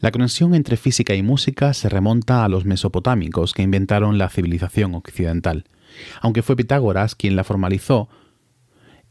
[0.00, 4.94] La conexión entre física y música se remonta a los mesopotámicos que inventaron la civilización
[4.94, 5.64] occidental,
[6.20, 8.08] aunque fue Pitágoras quien la formalizó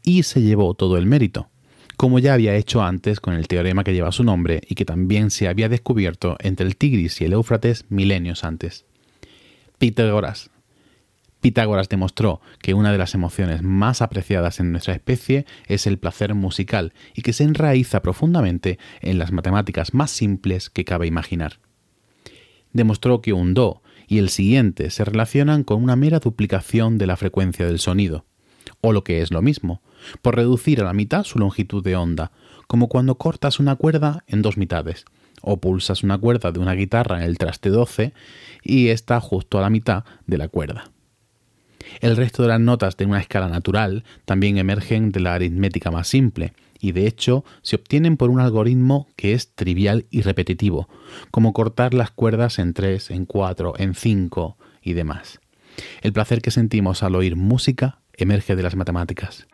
[0.04, 1.50] y se llevó todo el mérito,
[1.97, 5.29] como ya había hecho antes con el teorema que lleva su nombre y que también
[5.29, 8.86] se había descubierto entre el Tigris y el Éufrates milenios antes.
[9.79, 10.50] Pitágoras.
[11.48, 16.36] Pitágoras demostró que una de las emociones más apreciadas en nuestra especie es el placer
[16.36, 21.61] musical y que se enraiza profundamente en las matemáticas más simples que cabe imaginar.
[22.73, 27.15] Demostró que un do y el siguiente se relacionan con una mera duplicación de la
[27.15, 28.25] frecuencia del sonido,
[28.82, 29.82] o lo que es lo mismo,
[30.21, 32.34] por reducir a la mitad su longitud de onda,
[32.67, 35.06] como cuando cortas una cuerda en dos mitades,
[35.42, 38.11] o pulsas una cuerda de una guitarra en el traste 12
[38.64, 40.92] y está justo a la mitad de la cuerda.
[42.00, 46.08] El resto de las notas de una escala natural también emergen de la aritmética más
[46.08, 50.88] simple, y de hecho se obtienen por un algoritmo que es trivial y repetitivo,
[51.31, 55.40] como cortar las cuerdas en 3, en 4, en 5 y demás.
[56.02, 59.48] El placer que sentimos al oír música emerge de las matemáticas.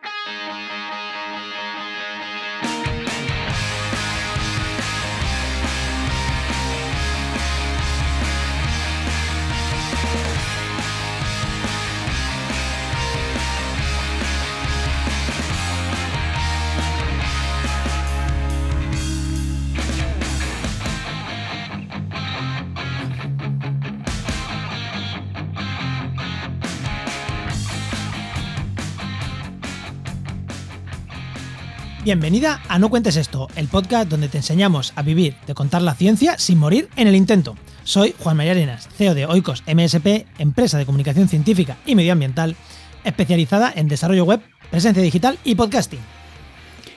[32.04, 35.96] Bienvenida a No Cuentes Esto, el podcast donde te enseñamos a vivir de contar la
[35.96, 37.56] ciencia sin morir en el intento.
[37.86, 42.58] Soy Juan María Arenas, CEO de Oikos MSP, empresa de comunicación científica y medioambiental,
[43.06, 46.02] especializada en desarrollo web, presencia digital y podcasting.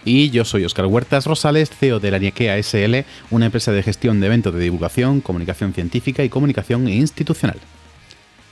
[0.04, 4.18] Y yo soy Oscar Huertas Rosales, CEO de la Niekea SL, una empresa de gestión
[4.18, 7.60] de eventos de divulgación, comunicación científica y comunicación institucional.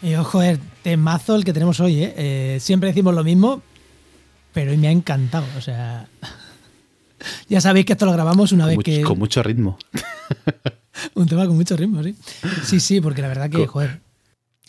[0.02, 2.14] Y ojo, el temazo el que tenemos hoy, ¿eh?
[2.16, 3.60] Eh, siempre decimos lo mismo,
[4.52, 6.06] pero hoy me ha encantado, o sea...
[7.48, 9.02] Ya sabéis que esto lo grabamos una vez que.
[9.02, 9.78] Con mucho ritmo.
[11.14, 12.14] Un tema con mucho ritmo, sí.
[12.64, 14.00] Sí, sí, porque la verdad que, joder.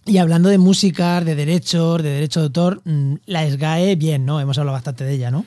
[0.05, 4.39] Y hablando de música, de derechos, de derecho de autor, mm, la SGAE, bien, ¿no?
[4.39, 5.45] Hemos hablado bastante de ella, ¿no?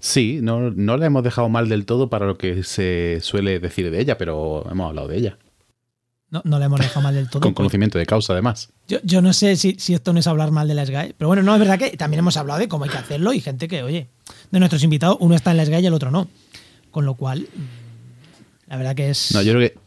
[0.00, 3.88] Sí, no, no la hemos dejado mal del todo para lo que se suele decir
[3.90, 5.38] de ella, pero hemos hablado de ella.
[6.32, 7.42] No, no la hemos dejado mal del todo.
[7.42, 8.70] Con conocimiento de causa, además.
[8.88, 11.28] Yo, yo no sé si, si, esto no es hablar mal de la SGAE, pero
[11.28, 13.68] bueno, no, es verdad que también hemos hablado de cómo hay que hacerlo y gente
[13.68, 14.08] que, oye,
[14.50, 16.28] de nuestros invitados, uno está en la SGAE y el otro no.
[16.90, 17.46] Con lo cual,
[18.66, 19.34] la verdad que es...
[19.34, 19.78] No, yo creo que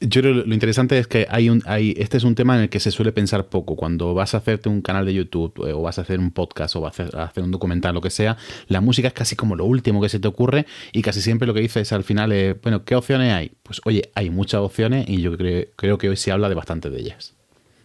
[0.00, 2.68] yo creo lo interesante es que hay un, hay, este es un tema en el
[2.68, 3.74] que se suele pensar poco.
[3.74, 6.76] Cuando vas a hacerte un canal de YouTube eh, o vas a hacer un podcast
[6.76, 8.36] o vas a hacer, un documental, lo que sea,
[8.68, 11.54] la música es casi como lo último que se te ocurre y casi siempre lo
[11.54, 13.52] que dices al final es, bueno, ¿qué opciones hay?
[13.62, 16.90] Pues oye, hay muchas opciones y yo creo, creo que hoy se habla de bastante
[16.90, 17.34] de ellas.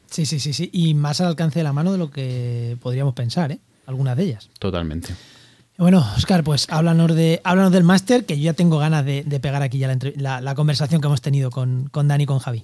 [0.09, 0.69] Sí, sí, sí, sí.
[0.71, 3.59] Y más al alcance de la mano de lo que podríamos pensar, ¿eh?
[3.87, 4.49] Algunas de ellas.
[4.59, 5.15] Totalmente.
[5.83, 9.61] Bueno, Oscar, pues háblanos, de, háblanos del máster, que yo ya tengo ganas de, pegar
[9.61, 12.63] aquí ya la, conversación que hemos tenido con, con Dani y con Javi.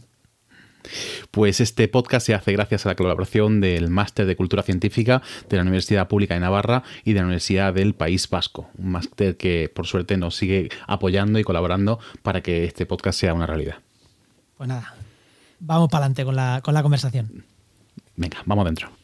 [1.30, 5.58] Pues este podcast se hace gracias a la colaboración del Máster de Cultura Científica de
[5.58, 8.70] la Universidad Pública de Navarra y de la Universidad del País Vasco.
[8.78, 13.34] Un máster que por suerte nos sigue apoyando y colaborando para que este podcast sea
[13.34, 13.80] una realidad.
[14.56, 14.96] Pues nada,
[15.60, 17.44] vamos para adelante con la, con la conversación.
[18.16, 18.99] Venga, vamos adentro.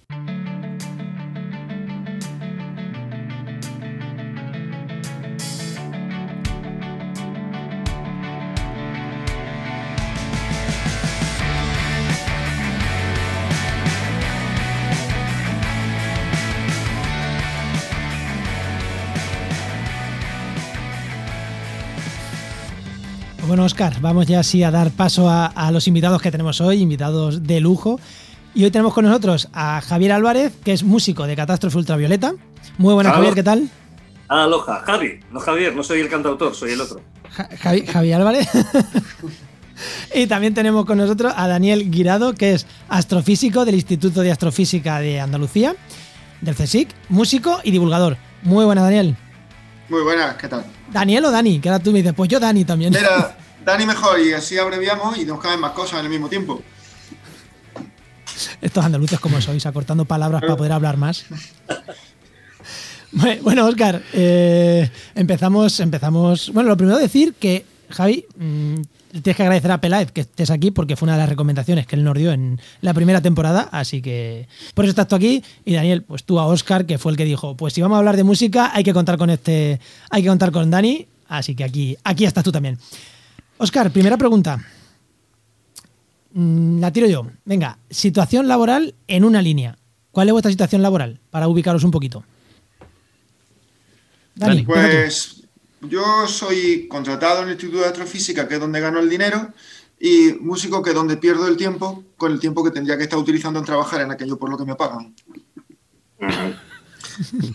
[23.65, 27.41] Bueno, Oscar, vamos ya así a dar paso a, los invitados que tenemos hoy, invitados
[27.47, 27.99] de lujo.
[28.53, 32.35] Y hoy tenemos con nosotros a Javier Álvarez, que es músico de Catástrofe Ultravioleta.
[32.77, 33.67] Muy buenas, Javier, ¿qué tal?
[34.27, 37.01] Aloha, Javi, no Javier, no soy el cantautor, soy el otro.
[37.89, 38.47] Javi, Álvarez.
[40.13, 44.99] y también tenemos con nosotros a Daniel Guirado, que es astrofísico del Instituto de Astrofísica
[44.99, 45.75] de Andalucía,
[46.41, 48.17] del CSIC, músico y divulgador.
[48.43, 49.17] Muy buenas, Daniel.
[49.89, 50.63] Muy buenas, ¿qué tal?
[50.91, 52.93] Daniel o Dani, que ahora tú me dices, pues yo Dani también.
[52.93, 56.61] Mira, Dani mejor y así abreviamos y nos caben más cosas en el mismo tiempo.
[58.61, 61.25] Estos andaluces como sois, acortando palabras para poder hablar más.
[63.41, 66.51] Bueno, Oscar, eh, empezamos, empezamos.
[66.51, 68.75] Bueno, lo primero decir que, Javi, mm,
[69.21, 71.95] tienes que agradecer a Peláez que estés aquí porque fue una de las recomendaciones que
[71.95, 75.75] él nos dio en la primera temporada, así que por eso estás tú aquí y
[75.75, 78.17] Daniel, pues tú a Oscar que fue el que dijo, pues si vamos a hablar
[78.17, 79.79] de música hay que contar con este,
[80.09, 82.77] hay que contar con Dani, así que aquí, aquí estás tú también.
[83.57, 84.63] Oscar, primera pregunta.
[86.33, 87.27] Mm, La tiro yo.
[87.45, 89.77] Venga, situación laboral en una línea.
[90.11, 91.19] ¿Cuál es vuestra situación laboral?
[91.29, 92.23] Para ubicaros un poquito.
[94.35, 94.63] Dani.
[94.63, 95.43] Pues
[95.81, 99.53] yo soy contratado en el Instituto de Astrofísica, que es donde gano el dinero,
[99.99, 103.19] y músico, que es donde pierdo el tiempo con el tiempo que tendría que estar
[103.19, 105.13] utilizando en trabajar en aquello por lo que me pagan.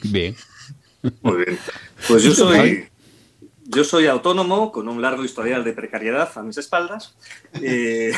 [0.05, 0.35] Bien.
[1.23, 1.59] Muy bien.
[2.09, 2.90] Pues yo soy,
[3.75, 7.17] yo soy autónomo con un largo historial de precariedad a mis espaldas
[7.63, 8.13] eh,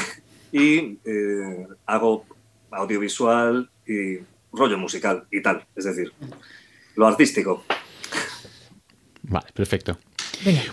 [0.52, 2.24] y eh, hago
[2.70, 4.18] audiovisual y
[4.52, 5.64] rollo musical y tal.
[5.76, 6.12] Es decir,
[6.96, 7.64] lo artístico.
[9.22, 9.98] Vale, perfecto.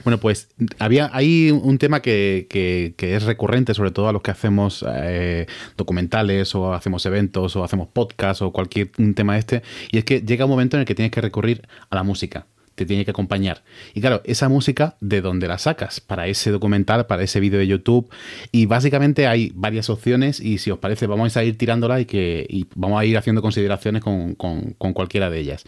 [0.04, 0.50] Bueno, pues
[0.80, 4.84] había hay un tema que, que- que es recurrente, sobre todo a los que hacemos
[4.92, 5.46] eh,
[5.78, 9.62] documentales o hacemos eventos o hacemos podcasts o cualquier un tema este,
[9.92, 12.48] y es que llega un momento en el que tienes que recurrir a la música,
[12.80, 13.64] te tiene que acompañar.
[13.94, 16.00] Y claro, esa música, ¿de dónde la sacas?
[16.00, 18.10] Para ese documental, para ese vídeo de YouTube,
[18.52, 22.46] y básicamente hay varias opciones y si os parece vamos a ir tirándola y, que,
[22.50, 25.64] y vamos a ir haciendo consideraciones con, con- con cualquiera de ellas.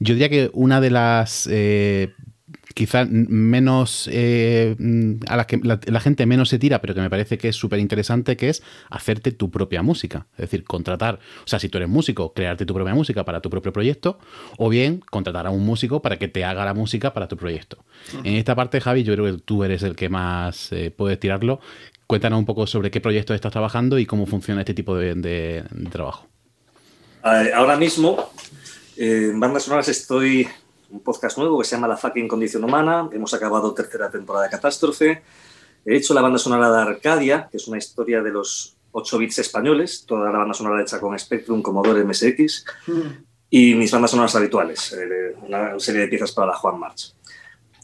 [0.00, 1.48] Yo diría que una de las...
[1.50, 2.12] eh,
[2.78, 7.00] quizá menos eh, mm, a la que la, la gente menos se tira, pero que
[7.00, 10.28] me parece que es súper interesante, que es hacerte tu propia música.
[10.34, 13.50] Es decir, contratar, o sea, si tú eres músico, crearte tu propia música para tu
[13.50, 14.20] propio proyecto,
[14.58, 17.78] o bien contratar a un músico para que te haga la música para tu proyecto.
[18.22, 21.58] En esta parte, Javi, yo creo que tú eres el que más eh, puedes tirarlo.
[22.06, 25.64] Cuéntanos un poco sobre qué proyectos estás trabajando y cómo funciona este tipo de, de-
[25.68, 26.28] de trabajo.
[27.24, 28.30] Eh, ahora mismo,
[28.96, 30.46] eh, en bandas sonoras estoy
[30.90, 33.08] un podcast nuevo que se llama La fucking condición humana.
[33.12, 35.22] Hemos acabado tercera temporada de Catástrofe.
[35.84, 39.38] He hecho la banda sonora de Arcadia, que es una historia de los 8 bits
[39.40, 42.64] españoles, toda la banda sonora hecha con Spectrum, Commodore, MSX,
[43.50, 47.14] y mis bandas sonoras habituales, eh, una serie de piezas para la Juan March.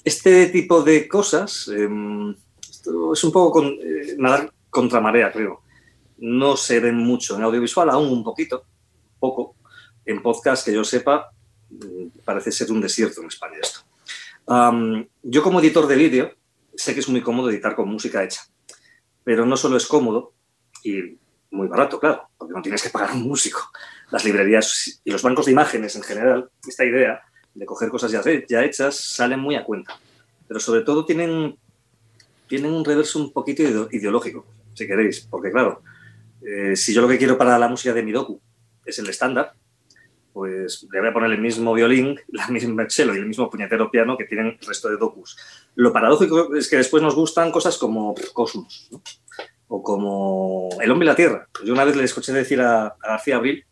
[0.02, 1.88] Este tipo de cosas, eh,
[2.68, 5.62] esto es un poco con, eh, nadar contra marea, creo.
[6.18, 8.64] No se ven mucho en audiovisual, aún un poquito,
[9.18, 9.56] poco.
[10.06, 11.33] En podcast, que yo sepa,
[12.24, 13.80] parece ser un desierto en España esto.
[15.22, 16.34] Yo como editor de vídeo
[16.74, 18.42] sé que es muy cómodo editar con música hecha,
[19.22, 20.32] pero no solo es cómodo
[20.82, 21.16] y
[21.50, 23.70] muy barato, claro, porque no tienes que pagar a un músico.
[24.10, 27.22] Las librerías y los bancos de imágenes en general, esta idea
[27.54, 28.20] de coger cosas ya,
[28.62, 29.96] hechas salen muy a cuenta,
[30.48, 31.56] pero sobre todo tienen,
[32.48, 34.44] tienen un reverso un poquito ide- ideológico,
[34.74, 35.80] si queréis, porque claro,
[36.42, 38.40] eh, si yo lo que quiero para la música de mi docu
[38.84, 39.54] es el estándar,
[40.34, 43.90] pues le voy a poner el mismo violín, la misma cello y el mismo puñetero
[43.90, 45.38] piano que tienen el resto de docus.
[45.76, 48.90] Lo paradójico es que después nos gustan cosas como Cosmos
[49.68, 51.48] o como El hombre y la tierra.
[51.64, 53.64] Yo una vez le escuché decir a, a García Abril,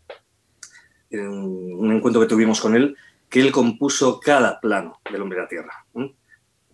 [1.11, 2.97] en un encuentro que tuvimos con él,
[3.29, 5.85] que él compuso cada plano del hombre y la tierra.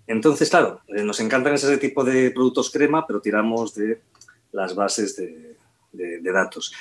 [0.06, 4.00] Entonces, claro, eh, nos encantan ese tipo de productos crema, pero tiramos de
[4.52, 6.72] las bases de datos.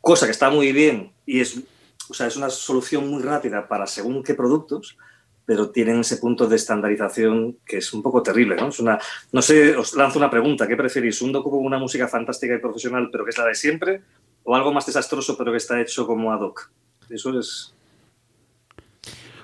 [0.00, 1.60] Cosa que está muy bien y es,
[2.08, 4.96] o sea, es una solución muy rápida para según qué productos,
[5.44, 8.68] pero tienen ese punto de estandarización que es un poco terrible, ¿no?
[8.68, 8.98] Es una,
[9.32, 11.22] no sé, os lanzo una pregunta, ¿qué preferís?
[11.22, 14.02] ¿Un docu con una música fantástica y profesional, pero que es la de siempre?
[14.42, 16.70] ¿O algo más desastroso, pero que está hecho como ad hoc?
[17.08, 17.72] Eso es...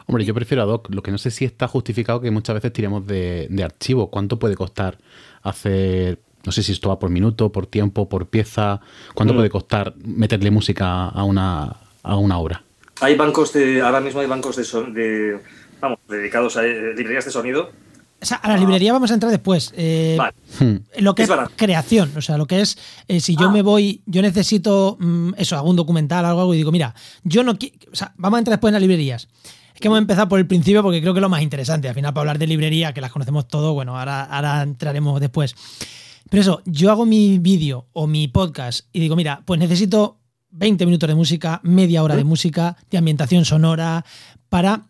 [0.07, 0.93] Hombre, yo prefiero ad hoc.
[0.93, 4.11] Lo que no sé si está justificado que muchas veces tiremos de, de archivo.
[4.11, 4.99] ¿Cuánto puede costar
[5.43, 8.81] hacer, no sé si esto va por minuto, por tiempo, por pieza?
[9.15, 9.37] ¿Cuánto Mm.
[9.37, 12.63] puede costar meterle música a una, a una obra?
[13.01, 15.41] Hay bancos de, ahora mismo hay bancos de, son- de
[15.81, 17.71] vamos, dedicados a eh, librerías de sonido.
[18.21, 19.73] O sea, a la librería vamos a entrar después.
[19.77, 20.33] Eh, Vale.
[20.61, 20.77] Hmm.
[21.03, 22.79] Lo que Es creación, o sea, lo que es,
[23.09, 23.51] eh, si yo Ah.
[23.51, 26.95] me voy, yo necesito mm, eso, un documental, algo, algo y digo, mira,
[27.25, 29.29] yo no quiero, o sea, vamos a entrar después en las librerías.
[29.75, 31.89] Es que hemos empezado por el principio porque creo que es lo más interesante.
[31.89, 35.57] Al final, para hablar de librería, que las conocemos todos, bueno, ahora, ahora entraremos después.
[36.31, 40.19] Pero eso, yo hago mi vídeo o mi podcast y digo, mira, pues necesito
[40.53, 44.05] 20 minutos de música, media hora de música, de ambientación sonora,
[44.49, 44.87] para.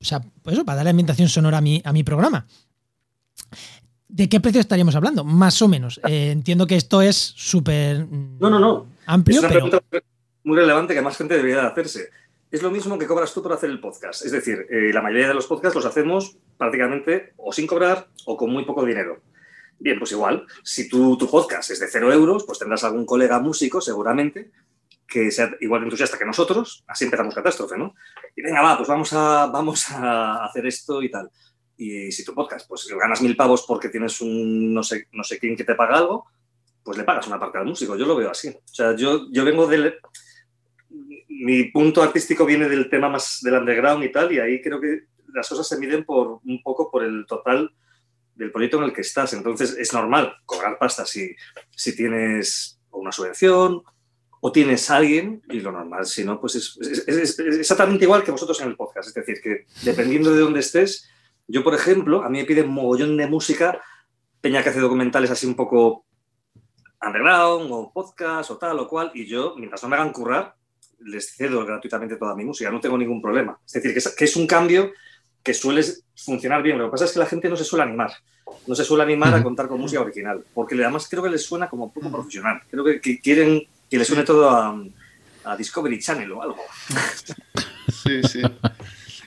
[0.00, 2.46] O sea, pues eso, para darle ambientación sonora a mi, a mi programa.
[4.08, 5.24] ¿De qué precio estaríamos hablando?
[5.24, 6.00] Más o menos.
[6.06, 8.86] Eh, entiendo que esto es súper mm, No, no, no.
[9.06, 9.68] amplio, es una pero.
[9.70, 10.02] pregunta
[10.44, 12.10] muy relevante que más gente debería de hacerse.
[12.50, 14.24] Es lo mismo que cobras tú por hacer el podcast.
[14.24, 18.36] Es decir, eh, la mayoría de los podcasts los hacemos prácticamente o sin cobrar o
[18.36, 19.20] con muy poco dinero.
[19.78, 23.40] Bien, pues igual, si tú, tu podcast es de cero euros, pues tendrás algún colega
[23.40, 24.50] músico seguramente
[25.06, 26.84] que sea igual entusiasta que nosotros.
[26.86, 27.94] Así empezamos Catástrofe, ¿no?
[28.34, 31.30] Y venga, va, pues vamos a, vamos a hacer esto y tal.
[31.76, 35.38] Y si tu podcast, pues ganas mil pavos porque tienes un no sé, no sé
[35.38, 36.26] quién que te paga algo,
[36.82, 37.96] pues le pagas una parte al músico.
[37.96, 38.48] Yo lo veo así.
[38.48, 39.94] O sea, yo, yo vengo del.
[41.28, 45.06] Mi punto artístico viene del tema más del underground y tal, y ahí creo que
[45.32, 47.74] las cosas se miden por un poco por el total
[48.34, 49.32] del proyecto en el que estás.
[49.32, 51.34] Entonces es normal cobrar pasta si,
[51.70, 53.82] si tienes una subvención
[54.40, 58.68] o tienes alguien y lo normal, si no, pues es, exactamente igual que vosotros en
[58.68, 59.08] el podcast.
[59.08, 61.08] Es decir, que dependiendo de dónde estés,
[61.46, 63.80] yo, por ejemplo, a mí me piden mogollón de música,
[64.40, 66.04] peña que hace documentales así un poco
[67.02, 70.54] underground o podcast o tal o cual, y yo, mientras no me hagan currar,
[71.00, 73.58] les cedo gratuitamente toda mi música, no tengo ningún problema.
[73.66, 74.92] Es decir, que es, un cambio
[75.44, 75.84] que suele
[76.16, 76.78] funcionar bien.
[76.78, 78.12] Lo que pasa es que la gente no se suele animar.
[78.66, 81.68] No se suele animar a contar con música original, porque además creo que les suena
[81.68, 82.62] como poco profesional.
[82.70, 84.82] Creo que, quieren que les suene todo a,
[85.44, 86.56] a Discovery Channel o algo.
[88.02, 88.42] Sí, sí.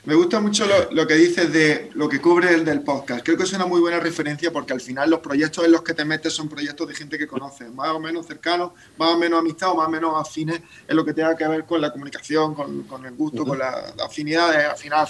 [0.08, 3.22] Me gusta mucho lo, que dices de lo que cubre el del podcast.
[3.22, 5.92] Creo que es una muy buena referencia porque al final los proyectos en los que
[5.92, 9.40] te metes son proyectos de gente que conoces, más o menos cercanos, más o menos
[9.40, 12.54] amistad o más o menos afines en lo que tenga que ver con la comunicación,
[12.54, 15.06] con, el gusto, con la, afinidad al final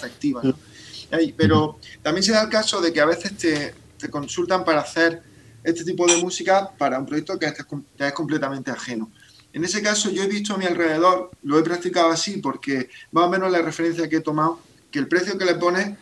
[1.37, 5.21] Pero también se da el caso de que a veces te, consultan para hacer
[5.63, 7.51] este tipo de música para un proyecto que
[7.97, 9.11] que es completamente ajeno.
[9.51, 13.25] En ese caso yo he visto a mi alrededor, lo he practicado así porque más
[13.25, 14.59] o menos la referencia que he tomado
[14.91, 15.97] que el precio que le pones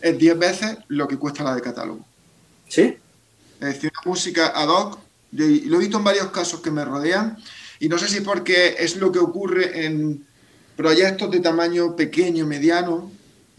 [0.00, 2.04] es 10 veces lo que cuesta la de catálogo.
[2.68, 2.96] ¿Sí?
[3.60, 4.98] Es decir, una música ad hoc,
[5.32, 7.38] lo he visto en varios casos que me rodean,
[7.80, 10.26] y no sé si es porque es lo que ocurre en
[10.76, 13.10] proyectos de tamaño pequeño, mediano,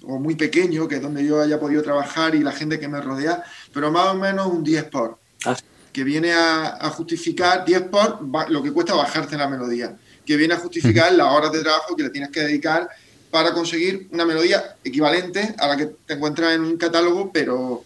[0.07, 3.01] o muy pequeño, que es donde yo haya podido trabajar y la gente que me
[3.01, 3.43] rodea,
[3.73, 5.17] pero más o menos un 10 por.
[5.45, 5.55] Ah.
[5.91, 9.95] Que viene a, justificar 10 por lo que cuesta bajarte la melodía,
[10.25, 12.89] que viene a justificar las horas de trabajo que le tienes que dedicar
[13.31, 17.83] para conseguir una melodía equivalente a la que te encuentras en un catálogo, pero,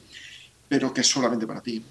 [0.68, 1.84] pero que es solamente para ti.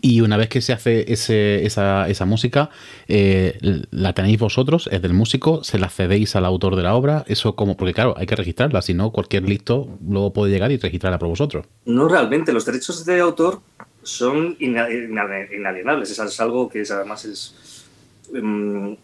[0.00, 2.70] Y una vez que se hace esa, esa, música,
[3.08, 3.58] eh,
[3.90, 7.56] la tenéis vosotros, es del músico, se la cedéis al autor de la obra, eso
[7.56, 11.18] como, porque claro, hay que registrarla, si no, cualquier listo luego puede llegar y registrarla
[11.18, 11.66] por vosotros.
[11.84, 13.60] No, realmente, los derechos de autor
[14.02, 17.86] son inalienables, es algo que además es...
[18.34, 18.96] Em,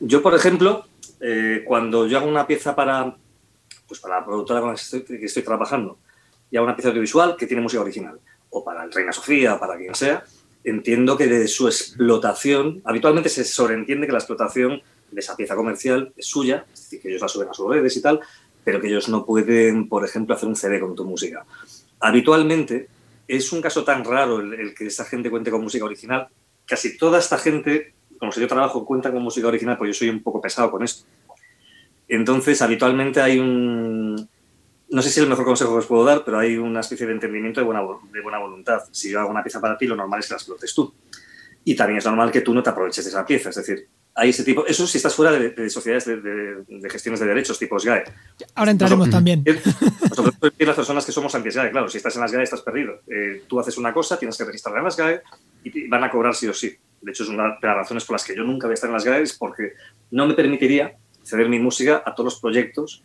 [0.00, 0.86] yo, por ejemplo,
[1.20, 3.16] eh, cuando yo hago una pieza para,
[3.88, 5.98] pues para la productora con la que estoy, trabajando
[6.50, 8.18] y hago una pieza audiovisual que tiene música original,
[8.50, 10.22] o para el Reina Sofía, para quien sea,
[10.64, 16.12] entiendo que de su explotación, habitualmente se sobreentiende que la explotación de esa pieza comercial
[16.16, 18.20] es suya, es decir, que ellos la suben a sus redes y tal,
[18.64, 21.44] pero que ellos no pueden, por ejemplo, hacer un CD con tu música.
[22.00, 22.88] Habitualmente
[23.28, 26.28] es un caso tan raro el, que esta gente cuente con música original,
[26.66, 30.08] casi toda esta gente como si yo trabajo, cuenta con música original, pues yo soy
[30.08, 31.04] un poco pesado con esto.
[32.08, 34.28] Entonces, habitualmente hay un...
[34.94, 37.04] No sé si es el mejor consejo que os puedo dar, pero hay una especie
[37.04, 37.82] de entendimiento de buena,
[38.12, 38.78] de buena voluntad.
[38.92, 40.94] Si yo hago una pieza para ti, lo normal es que la explotes tú.
[41.64, 43.50] Y también es normal que tú no te aproveches de esa pieza.
[43.50, 44.64] Es decir, hay ese tipo...
[44.64, 48.04] Eso si estás fuera de, sociedades de, gestiones de derechos, tipo SGAE.
[48.54, 49.42] Ahora entraremos también.
[50.10, 53.00] Nosotros las personas que somos anti-SGAE, claro, si estás en las GAE estás perdido.
[53.08, 55.22] Eh, tú haces una cosa, tienes que registrarla en las GAE
[55.64, 56.72] y van a cobrar sí o sí.
[57.00, 58.88] De hecho, es una de las razones por las que yo nunca voy a estar
[58.88, 59.72] en las GAEs, porque
[60.12, 63.02] no me permitiría ceder mi música a todos los proyectos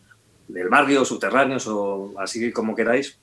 [0.49, 3.17] del barrio, subterráneos o así como queráis,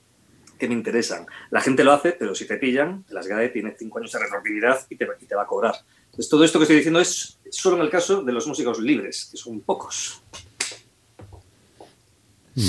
[0.59, 1.27] que me interesan.
[1.51, 4.87] La gente lo hace, pero si te pillan, las GAE tiene cinco años de retroactividad
[4.89, 5.75] y te, te va a cobrar.
[6.07, 9.29] Entonces, todo esto que estoy diciendo es solo en el caso de los músicos libres,
[9.31, 10.23] que son pocos.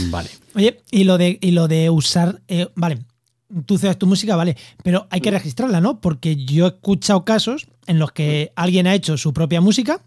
[0.09, 0.29] Vale.
[0.53, 2.99] Oye, y lo de, y lo de usar, eh, vale,
[3.65, 6.01] tú cedas tu música, vale, pero hay que registrarla, ¿no?
[6.01, 10.01] Porque yo he escuchado casos en los que alguien ha hecho su propia música,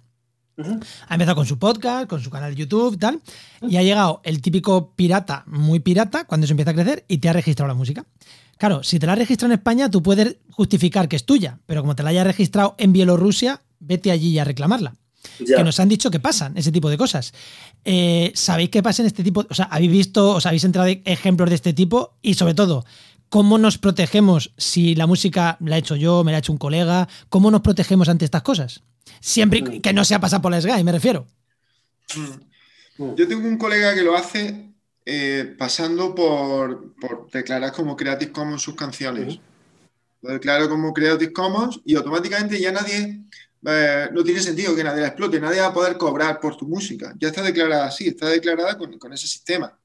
[1.08, 3.20] ha empezado con su podcast, con su canal de YouTube, tal,
[3.62, 7.28] y ha llegado el típico pirata, muy pirata, cuando se empieza a crecer, y te
[7.28, 8.04] ha registrado la música.
[8.58, 11.80] Claro, si te la has registrado en España, tú puedes justificar que es tuya, pero
[11.80, 14.94] como te la hayas registrado en Bielorrusia, vete allí a reclamarla.
[15.38, 17.32] Que nos han dicho que pasan ese tipo de cosas.
[17.84, 19.44] Eh, ¿Sabéis qué pasa en este tipo?
[19.48, 22.16] O sea, ¿habéis visto, os habéis entrado ejemplos de este tipo?
[22.22, 22.84] Y sobre todo,
[23.30, 26.58] ¿Cómo nos protegemos si la música la he hecho yo, me la ha hecho un
[26.58, 27.08] colega?
[27.28, 28.82] ¿Cómo nos protegemos ante estas cosas?
[29.20, 29.80] Siempre mm.
[29.80, 31.28] que no sea pasar por la SGAE, me refiero.
[32.16, 33.14] Mm.
[33.14, 34.74] Yo tengo un colega que lo hace
[35.06, 36.92] eh, pasando por,
[37.30, 39.38] declarar como Creative Commons sus canciones.
[40.22, 43.20] Lo declaro como Creative Commons y automáticamente ya nadie,
[43.64, 46.66] eh, no tiene sentido que nadie la explote, nadie va a poder cobrar por tu
[46.66, 47.14] música.
[47.18, 49.78] Ya está declarada así, está declarada con, con ese sistema.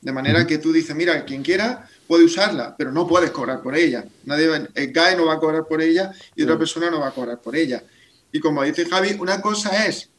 [0.00, 3.76] De manera que tú dices, mira, quien quiera puede usarla, pero no puedes cobrar por
[3.76, 4.04] ella.
[4.24, 7.12] Nadie, el GAE no va a cobrar por ella y otra persona no va a
[7.12, 7.82] cobrar por ella.
[8.30, 10.10] Y como dice Javi, una cosa es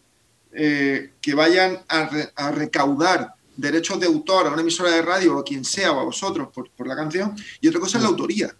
[0.51, 5.43] eh, que vayan a, recaudar derechos de autor a una emisora de radio o a
[5.43, 8.55] quien sea o a vosotros por, la canción, y otra cosa es la autoría.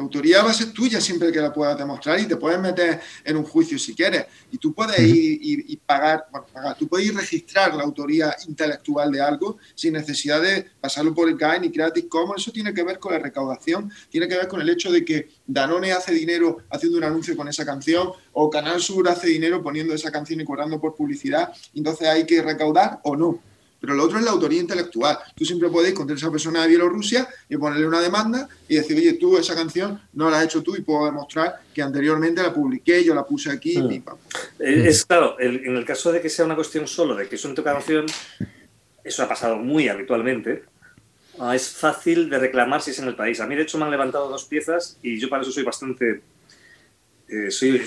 [0.00, 3.02] La autoría va a ser tuya siempre que la puedas demostrar y te puedes meter
[3.22, 4.24] en un juicio si quieres.
[4.50, 9.12] Y tú puedes ir y, pagar, bueno, pagar, tú puedes ir registrar la autoría intelectual
[9.12, 12.40] de algo sin necesidad de pasarlo por el GAE ni Creative Commons.
[12.40, 15.28] Eso tiene que ver con la recaudación, tiene que ver con el hecho de que
[15.46, 19.92] Danone hace dinero haciendo un anuncio con esa canción o Canal Sur hace dinero poniendo
[19.92, 21.52] esa canción y cobrando por publicidad.
[21.74, 23.49] Entonces hay que recaudar o no.
[23.80, 25.18] Pero lo otro es la autoría intelectual.
[25.34, 28.96] Tú siempre puedes encontrar a esa persona de Bielorrusia y ponerle una demanda y decir,
[28.96, 32.52] oye, tú esa canción no la has hecho tú y puedo demostrar que anteriormente la
[32.52, 33.78] publiqué, yo la puse aquí.
[33.78, 34.04] y hmm.
[34.60, 37.44] eh, Es claro, en el caso de que sea una cuestión solo de que es
[37.44, 38.06] una canción,
[39.02, 40.64] eso ha pasado muy habitualmente.
[41.38, 43.40] Ah, es fácil de reclamar si es en el país.
[43.40, 46.20] A mí, de hecho, me han levantado dos piezas y yo para eso soy bastante.
[47.28, 47.80] Eh, soy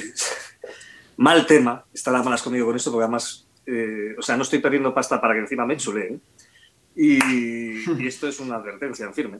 [1.18, 4.94] mal tema estar malas conmigo con esto, porque además eh, o sea, no estoy perdiendo
[4.94, 6.22] pasta para que encima me chuleen.
[6.96, 9.40] Y, esto es una advertencia en firme.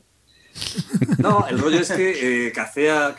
[1.18, 3.14] No, el rollo es que eh, cacé, a,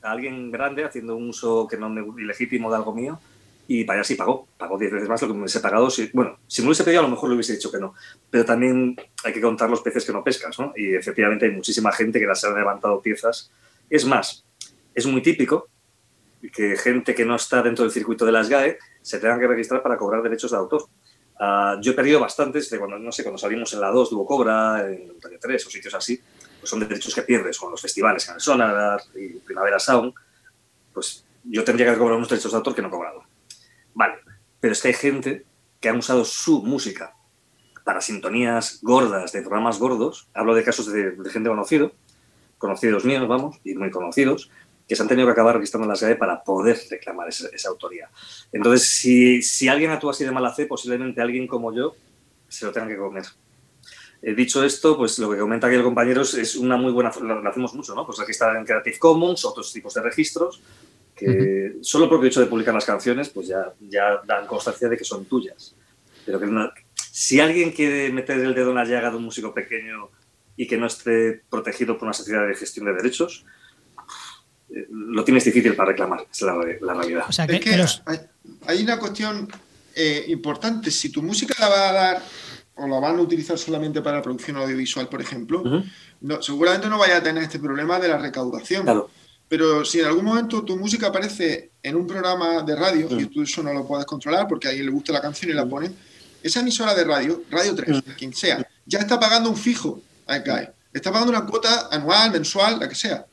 [0.00, 3.20] alguien grande haciendo un uso que no me, ilegítimo de algo mío
[3.66, 4.48] y para allá sí pagó.
[4.56, 5.90] Pagó 10 veces más lo que me hubiese pagado.
[5.90, 7.92] Si, bueno, si me hubiese pedido a lo mejor le hubiese dicho que no.
[8.30, 10.72] Pero también hay que contar los peces que no pescas, ¿no?
[10.74, 13.50] Y efectivamente hay muchísima gente que las ha levantado piezas.
[13.90, 14.46] Es más,
[14.94, 15.68] es muy típico
[16.50, 19.82] que gente que no está dentro del circuito de las GAE se tengan que registrar
[19.82, 20.88] para cobrar derechos de autor.
[21.40, 24.26] Ah, yo he perdido bastantes de cuando, no sé, cuando salimos en la 2 Duo
[24.26, 26.20] Cobra, en Radio 3 o sitios así,
[26.58, 30.12] pues son derechos que pierdes con los festivales en el Sonar y Primavera Sound,
[30.92, 33.22] pues yo tendría que cobrar unos derechos de autor que no he cobrado.
[33.94, 34.16] Vale,
[34.60, 35.46] pero es que hay gente
[35.80, 37.14] que ha usado su música
[37.84, 41.92] para sintonías gordas de programas gordos, hablo de casos de, de gente conocido,
[42.58, 44.50] conocidos míos, vamos, y muy conocidos,
[44.88, 48.08] que se han tenido que acabar registrando en la SGAE para poder reclamar esa, autoría.
[48.50, 51.94] Entonces, si, si, alguien actúa así de mala fe, posiblemente alguien como yo
[52.48, 53.24] se lo tenga que comer.
[54.22, 57.42] Eh, dicho esto, pues lo que comenta aquí el compañero es una muy buena, lo,
[57.42, 58.06] lo hacemos mucho, ¿no?
[58.06, 60.62] Pues registrar en Creative Commons, otros tipos de registros,
[61.14, 64.96] que solo el propio hecho de publicar las canciones, pues ya, ya dan constancia de
[64.96, 65.74] que son tuyas.
[66.24, 66.46] Pero que
[66.94, 70.10] si alguien quiere meter el dedo en la llaga de un músico pequeño
[70.56, 73.44] y que no esté protegido por una sociedad de gestión de derechos,
[74.90, 76.54] lo tienes difícil para reclamar, es la,
[76.94, 77.24] realidad.
[78.66, 79.48] hay, una cuestión
[79.94, 82.22] eh, importante, si tu música la va a dar
[82.76, 85.62] o la van a utilizar solamente para la producción audiovisual, por ejemplo,
[86.20, 88.86] no, seguramente no vaya a tener este problema de la recaudación.
[89.48, 93.42] Pero si en algún momento tu música aparece en un programa de radio, y tú
[93.42, 95.96] eso no lo puedes controlar porque a alguien le gusta la canción y la ponen,
[96.42, 100.70] esa emisora de radio, Radio 3, quien sea, ya está pagando un fijo a CAE.
[100.92, 103.26] Está pagando una cuota anual, mensual, la que sea.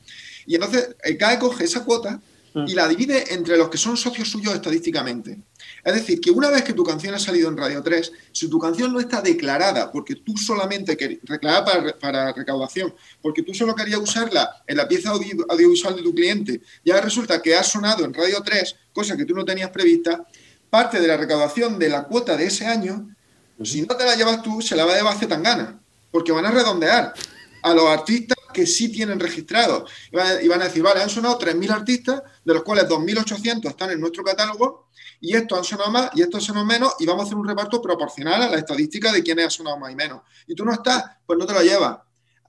[0.46, 2.20] Y entonces el CAE coge esa cuota
[2.66, 5.38] y la divide entre los que son socios suyos estadísticamente.
[5.84, 8.58] Es decir, que una vez que tu canción ha salido en Radio 3, si tu
[8.58, 14.00] canción no está declarada, porque tú solamente querías, declarada para, recaudación, porque tú solo querías
[14.00, 18.42] usarla en la pieza audiovisual de tu cliente, ya resulta que ha sonado en Radio
[18.42, 20.26] 3, cosa que tú no tenías prevista,
[20.70, 23.14] parte de la recaudación de la cuota de ese año,
[23.62, 25.78] si no te la llevas tú, se la va a llevar Zetangana,
[26.10, 27.12] porque van a redondear
[27.62, 29.90] a los artistas que sí tienen registrados.
[30.10, 34.00] Y van a decir, vale, han sonado 3.000 artistas, de los cuales 2.800 están en
[34.00, 34.88] nuestro catálogo,
[35.20, 37.46] y estos han sonado más y estos han sonado menos, y vamos a hacer un
[37.46, 40.22] reparto proporcional a la estadística de quiénes han sonado más y menos.
[40.46, 41.98] Y tú no estás, pues no te lo llevas.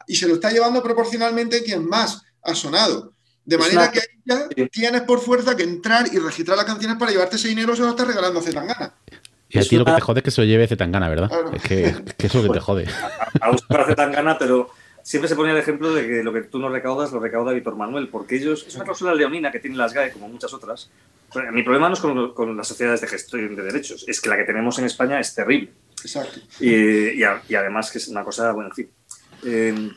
[0.08, 3.12] Y se lo está llevando proporcionalmente quien más ha sonado.
[3.43, 7.36] De manera que ya tienes por fuerza que entrar y registrar las canciones para llevarte
[7.36, 8.93] ese dinero, se lo estás regalando a Zetangana.
[9.50, 11.30] Y a ti lo que te jode es que se lo lleve Zetangana, ¿verdad?
[11.54, 12.88] Es, que, es, que, eso que te jode.
[13.41, 14.70] A, a Zetangana, pero
[15.08, 17.78] siempre se ponía el ejemplo de que lo que tú no recaudas lo recauda Víctor
[17.78, 20.91] Manuel, porque ellos, es una cláusula leonina que tienen las GAE, como muchas otras.
[21.54, 24.43] Mi problema no es con, las sociedades de gestión de derechos, es que la que
[24.43, 25.72] tenemos en España es terrible.
[26.02, 26.41] Exacto.
[26.60, 28.89] Y, además que es una cosa, bueno, en fin.
[29.46, 29.91] Eh,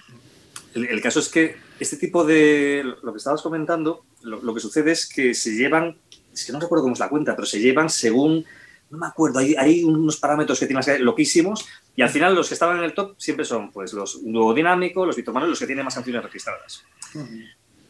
[0.75, 5.09] el, caso es que este tipo de, lo que estabas comentando, lo, que sucede es
[5.09, 5.99] que se llevan,
[6.33, 8.45] es que no recuerdo cómo es la cuenta, pero se llevan según
[8.91, 12.79] no me acuerdo, hay, unos parámetros que tienen loquísimos y al final los que estaban
[12.79, 16.23] en el top siempre son pues los duodinámicos, los bitomanos, los que tienen más canciones
[16.23, 16.85] registradas.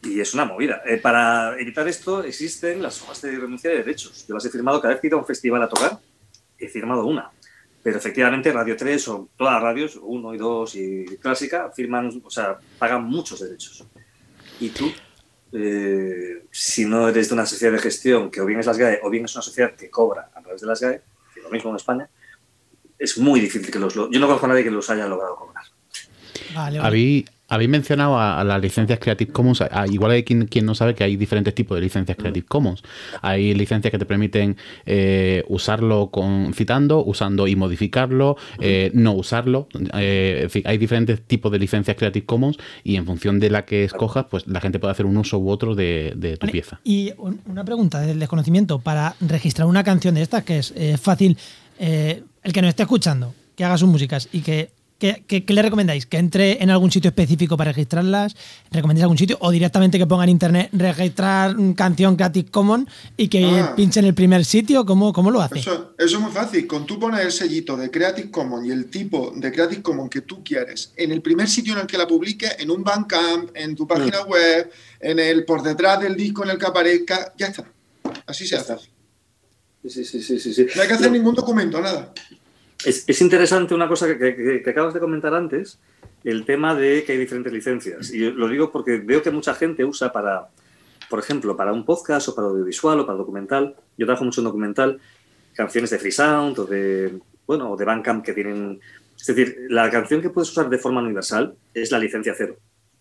[0.03, 0.81] Y es una movida.
[0.85, 4.25] Eh, para evitar esto existen las hojas de renuncia de derechos.
[4.27, 5.99] Yo las he firmado cada vez que he ido a un festival a tocar,
[6.57, 7.31] he firmado una.
[7.83, 12.29] Pero efectivamente Radio 3 o todas las radios, 1 y 2 y Clásica, firman, o
[12.29, 13.83] sea, pagan muchos derechos.
[14.59, 14.91] Y tú
[15.53, 18.99] eh, si no eres de una sociedad de gestión, que o bien es las GAE
[19.03, 21.01] o bien es una sociedad que cobra a través de las GAE,
[21.33, 22.09] que lo mismo en España,
[22.97, 23.93] es muy difícil que los...
[23.93, 25.65] Yo no conozco a nadie que los haya logrado cobrar.
[26.53, 29.61] Vale, Habéis, habéis mencionado a, las licencias Creative Commons.
[29.89, 32.81] igual hay quien, no sabe que hay diferentes tipos de licencias Creative Commons.
[33.21, 39.67] Hay licencias que te permiten eh, usarlo con citando, usando y modificarlo, eh, no usarlo.
[39.95, 43.65] Eh, en fin, hay diferentes tipos de licencias Creative Commons y en función de la
[43.65, 46.79] que escojas, pues la gente puede hacer un uso u otro de, tu pieza.
[46.85, 48.79] Y una pregunta del desconocimiento.
[48.79, 51.37] Para registrar una canción de estas, que es fácil,
[51.77, 54.69] el que nos esté escuchando, que haga sus músicas y que
[55.01, 56.05] ¿Qué, le recomendáis?
[56.05, 58.35] ¿Que entre en algún sitio específico para registrarlas?
[58.69, 59.35] ¿Recomendáis algún sitio?
[59.41, 62.87] ¿O directamente que ponga en internet registrar canción Creative Commons
[63.17, 63.73] y que ah.
[63.75, 64.85] pinche en el primer sitio?
[64.85, 65.57] ¿Cómo, cómo lo hace?
[65.57, 66.67] Eso, es muy fácil.
[66.67, 70.21] Con tú pones el sellito de Creative Commons y el tipo de Creative Commons que
[70.21, 73.75] tú quieres en el primer sitio en el que la publiques, en un Bandcamp, en
[73.75, 74.29] tu página mm.
[74.29, 77.65] web, en el por detrás del disco en el que aparezca, ya está.
[78.27, 78.75] Así se hace.
[79.83, 80.67] Sí, sí, sí, sí, sí.
[80.75, 82.13] No hay que hacer ningún documento, nada.
[82.85, 85.79] Es, interesante una cosa que, acabas de comentar antes,
[86.23, 88.11] el tema de que hay diferentes licencias.
[88.11, 90.47] Y lo digo porque veo que mucha gente usa para,
[91.09, 93.75] por ejemplo, para un podcast o para audiovisual o para documental.
[93.97, 94.99] Yo trabajo mucho en documental,
[95.53, 98.79] canciones de Freesound o de, bueno, o de Bandcamp que tienen...
[99.19, 102.57] Es decir, la canción que puedes usar de forma universal es la licencia cero.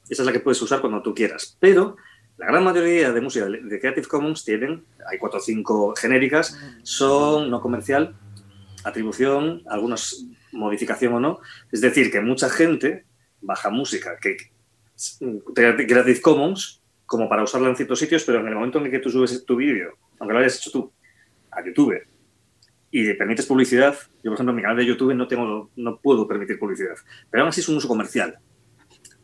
[0.08, 1.56] Esa es la que puedes usar cuando tú quieras.
[1.58, 1.96] Pero
[2.36, 7.50] la gran mayoría de música de Creative Commons tienen, hay cuatro o cinco genéricas, son
[7.50, 8.14] no comercial
[8.84, 11.40] atribución, algunos modificación o no.
[11.70, 13.04] Es decir, que mucha gente
[13.40, 14.36] baja música que
[15.54, 19.00] Creative Commons como para usarla en ciertos sitios, pero en el momento en el que
[19.00, 20.92] tú subes tu vídeo, aunque lo hayas hecho tú,
[21.50, 22.00] a YouTube
[22.92, 25.96] y le permites publicidad, yo por ejemplo en mi canal de YouTube no, tengo, no
[25.98, 26.94] puedo permitir publicidad,
[27.28, 28.38] pero aún así es un uso comercial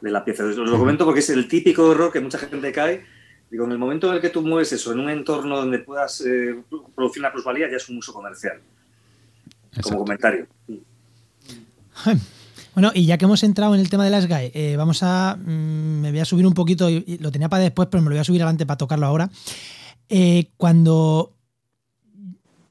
[0.00, 0.44] de la pieza.
[0.44, 3.04] Os lo comento porque es el típico error que mucha gente cae.
[3.50, 6.20] Digo, en el momento en el que tú mueves eso en un entorno donde puedas
[6.22, 6.56] eh,
[6.94, 8.60] producir una plusvalía, ya es un uso comercial
[9.82, 10.46] como comentario.
[12.74, 15.34] Bueno, y ya que hemos entrado en el tema de las GAE, eh, vamos a.
[15.36, 18.20] Mm, me voy a subir un poquito, lo tenía para después, pero me lo voy
[18.20, 19.30] a subir adelante para tocarlo ahora.
[20.10, 21.32] Eh, cuando.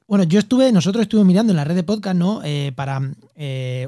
[0.06, 2.40] Bueno, yo estuve, nosotros estuvimos mirando en la red de podcast, ¿no?
[2.44, 3.00] Eh, para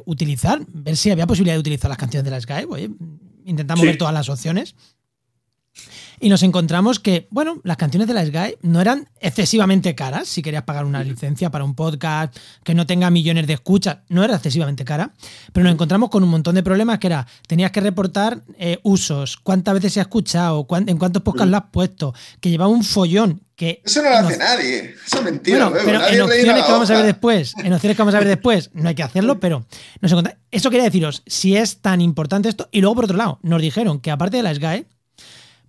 [0.07, 2.67] utilizar, ver si había posibilidad de utilizar las canciones de las GAE.
[3.45, 4.75] intentamos ver todas las opciones
[6.21, 10.29] y nos encontramos que, bueno, las canciones de la Sky no eran excesivamente caras.
[10.29, 14.25] Si querías pagar una licencia para un podcast que no tenga millones de escuchas, no
[14.25, 15.13] era excesivamente cara.
[15.53, 19.37] Pero nos encontramos con un montón de problemas que era, tenías que reportar eh, usos,
[19.37, 23.43] cuántas veces se ha escuchado, en cuántos podcasts lo has puesto, que llevaba un follón.
[23.55, 25.69] Que eso no lo hace nadie, eso es mentira.
[25.69, 28.29] Bueno, pero en opciones que vamos a ver después, en opciones que vamos a ver
[28.29, 29.67] después, no hay que hacerlo, pero
[30.01, 30.15] nos
[30.53, 32.69] Eso quería deciros, si es tan importante esto.
[32.71, 34.87] Y luego, por otro lado, nos dijeron que aparte de la SGAE,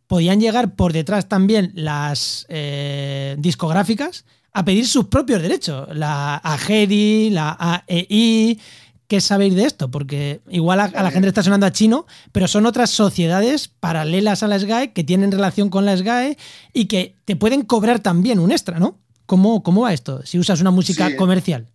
[0.09, 5.87] podían llegar por detrás también las eh, discográficas a pedir sus propios derechos.
[5.95, 8.59] La AGEDI, la AEI.
[9.07, 9.91] ¿Qué sabéis de esto?
[9.91, 14.47] Porque igual a, la gente está sonando a chino, pero son otras sociedades paralelas a
[14.47, 16.39] la SGAE que tienen relación con la SGAE
[16.73, 18.97] y que te pueden cobrar también un extra, ¿no?
[19.27, 21.67] ¿Cómo, cómo va esto si usas una música comercial?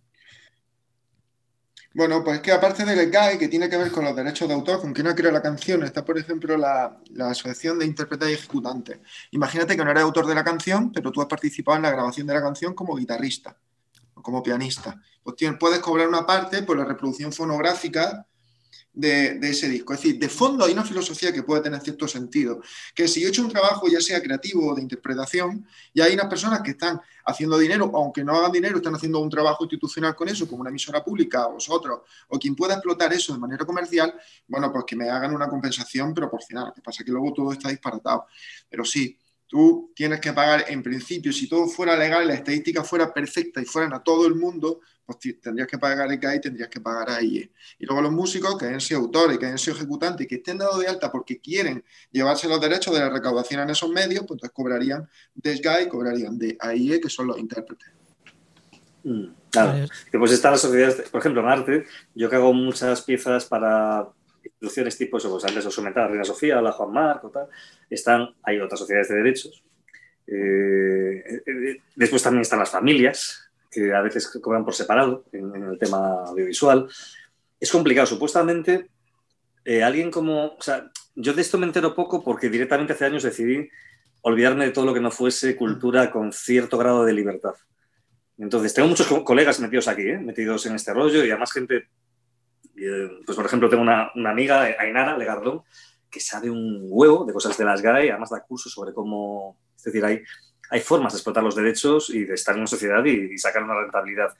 [1.95, 4.81] Bueno, pues que aparte del GAE, que tiene que ver con los derechos de autor,
[4.81, 8.99] con quien ha creado la canción, está, por ejemplo, la, Asociación de Intérpretes y Ejecutantes.
[9.31, 12.27] Imagínate que no eres autor de la canción, pero tú has participado en la grabación
[12.27, 13.57] de la canción como guitarrista
[14.13, 15.01] o como pianista.
[15.23, 18.27] Pues puedes cobrar una parte por la reproducción fonográfica
[18.95, 19.93] de, ese disco.
[19.93, 22.61] Es decir, de fondo hay una filosofía que puede tener cierto sentido,
[22.95, 26.13] que si yo he hecho un trabajo ya sea creativo o de interpretación, y hay
[26.13, 30.15] unas personas que están haciendo dinero, aunque no hagan dinero, están haciendo un trabajo institucional
[30.15, 33.65] con eso, como una emisora pública o vosotros, o quien pueda explotar eso de manera
[33.65, 34.13] comercial,
[34.47, 36.67] bueno, pues que me hagan una compensación proporcional.
[36.67, 38.27] Lo que pasa es que luego todo está disparatado.
[38.69, 43.13] Pero sí, tú tienes que pagar en principio, si todo fuera legal la estadística fuera
[43.13, 46.81] perfecta y fueran a todo el mundo, pues tendrías que pagar ECA y tendrías que
[46.81, 47.51] pagar a IE.
[47.79, 50.57] Y luego los músicos que hayan sido autores, que hayan sido ejecutantes y que estén
[50.57, 54.37] dados de alta porque quieren llevarse los derechos de la recaudación en esos medios, pues
[54.37, 57.89] entonces cobrarían de y cobrarían de AIE, que son los intérpretes.
[59.03, 63.03] Mm, claro, que pues están las sociedades, por ejemplo, en arte, yo que hago muchas
[63.03, 64.09] piezas para
[64.43, 67.47] instituciones tipo eso, pues antes os comentaba Reina Sofía, la Juan Marco, tal,
[67.89, 69.63] están, hay otras sociedades de derechos.
[70.27, 73.44] Eh, eh, eh, después también están las familias,
[73.75, 76.87] que a veces cobran por separado en, el tema audiovisual.
[77.59, 78.07] Es complicado.
[78.07, 78.87] Supuestamente,
[79.65, 80.55] eh, alguien como.
[80.55, 83.69] O sea, yo de esto me entero poco porque directamente hace años decidí
[84.21, 87.53] olvidarme de todo lo que no fuese cultura con cierto grado de libertad.
[88.37, 90.17] Entonces, tengo muchos colegas metidos aquí, ¿eh?
[90.17, 91.89] metidos en este rollo y además gente.
[92.77, 95.63] Eh, pues, por ejemplo, tengo una, una amiga, Ainara Legardón,
[96.09, 99.57] que sabe un huevo de cosas de las GAE, además da cursos sobre cómo.
[99.75, 100.23] Es decir, hay
[100.69, 103.79] hay formas de explotar los derechos y de estar en una sociedad y, sacar una
[103.79, 104.35] rentabilidad.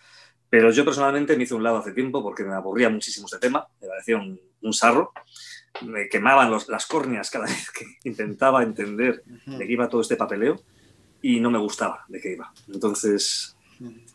[0.50, 3.68] Pero yo personalmente me hice un lado hace tiempo porque me aburría muchísimo este tema,
[3.82, 4.40] me parecía un,
[4.74, 5.14] sarro.
[5.82, 10.60] me quemaban las córneas cada vez que intentaba entender de qué iba todo este papeleo
[11.22, 12.52] y no me gustaba de qué iba.
[12.72, 13.56] Entonces,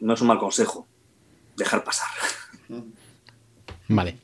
[0.01, 0.87] no es un mal consejo
[1.57, 2.09] dejar pasar.
[3.89, 4.19] Vale.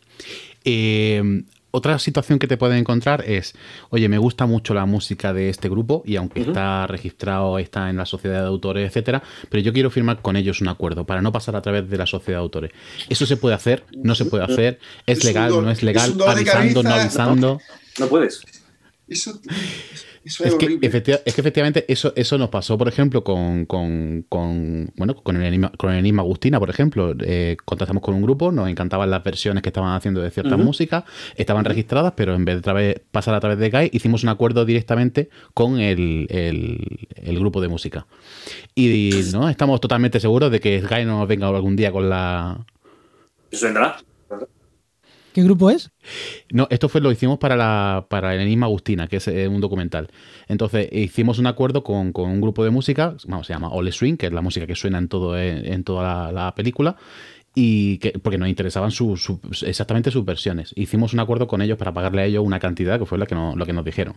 [0.64, 1.44] Eh,
[1.76, 3.54] otra situación que te pueden encontrar es,
[3.90, 7.98] oye, me gusta mucho la música de este grupo y aunque está registrado, está en
[7.98, 11.32] la sociedad de autores, etcétera, pero yo quiero firmar con ellos un acuerdo para no
[11.32, 12.70] pasar a través de la sociedad de autores.
[13.10, 13.84] ¿Eso se puede hacer?
[13.92, 14.78] ¿No se puede hacer?
[15.04, 15.50] ¿Es, legal?
[15.50, 16.14] ¿No es legal?
[16.26, 16.82] ¿Avisando?
[16.82, 17.60] ¿No avisando?
[17.98, 18.40] No, puedes.
[19.06, 19.38] Eso,
[20.26, 25.92] es, que, efectivamente eso, eso nos pasó, por ejemplo, con, bueno, con, el, enigma, con
[25.92, 27.14] el enigma Agustina, por ejemplo.
[27.20, 31.04] Eh, contactamos con un grupo, nos encantaban las versiones que estaban haciendo de ciertas músicas,
[31.36, 35.30] estaban registradas, pero en vez de pasar a través de GAI, hicimos un acuerdo directamente
[35.54, 36.26] con el,
[37.38, 38.06] grupo de música.
[38.74, 42.66] Y no estamos totalmente seguros de que GAI no nos venga algún día con la...
[43.52, 43.98] ¿Eso vendrá?
[45.36, 45.90] ¿Qué grupo es?
[46.50, 49.60] No, esto fue lo hicimos para, la, para el Enigma Agustina, que es eh, un
[49.60, 50.08] documental.
[50.48, 54.28] Entonces hicimos un acuerdo con, un grupo de música, vamos, se llama Ole Swing, que
[54.28, 56.96] es la música que suena en, todo, eh, en, toda la, película
[57.54, 58.90] y que, porque nos interesaban
[59.66, 60.72] exactamente sus versiones.
[60.74, 63.34] Hicimos un acuerdo con ellos para pagarle a ellos una cantidad que fue la que
[63.34, 64.16] lo que nos dijeron.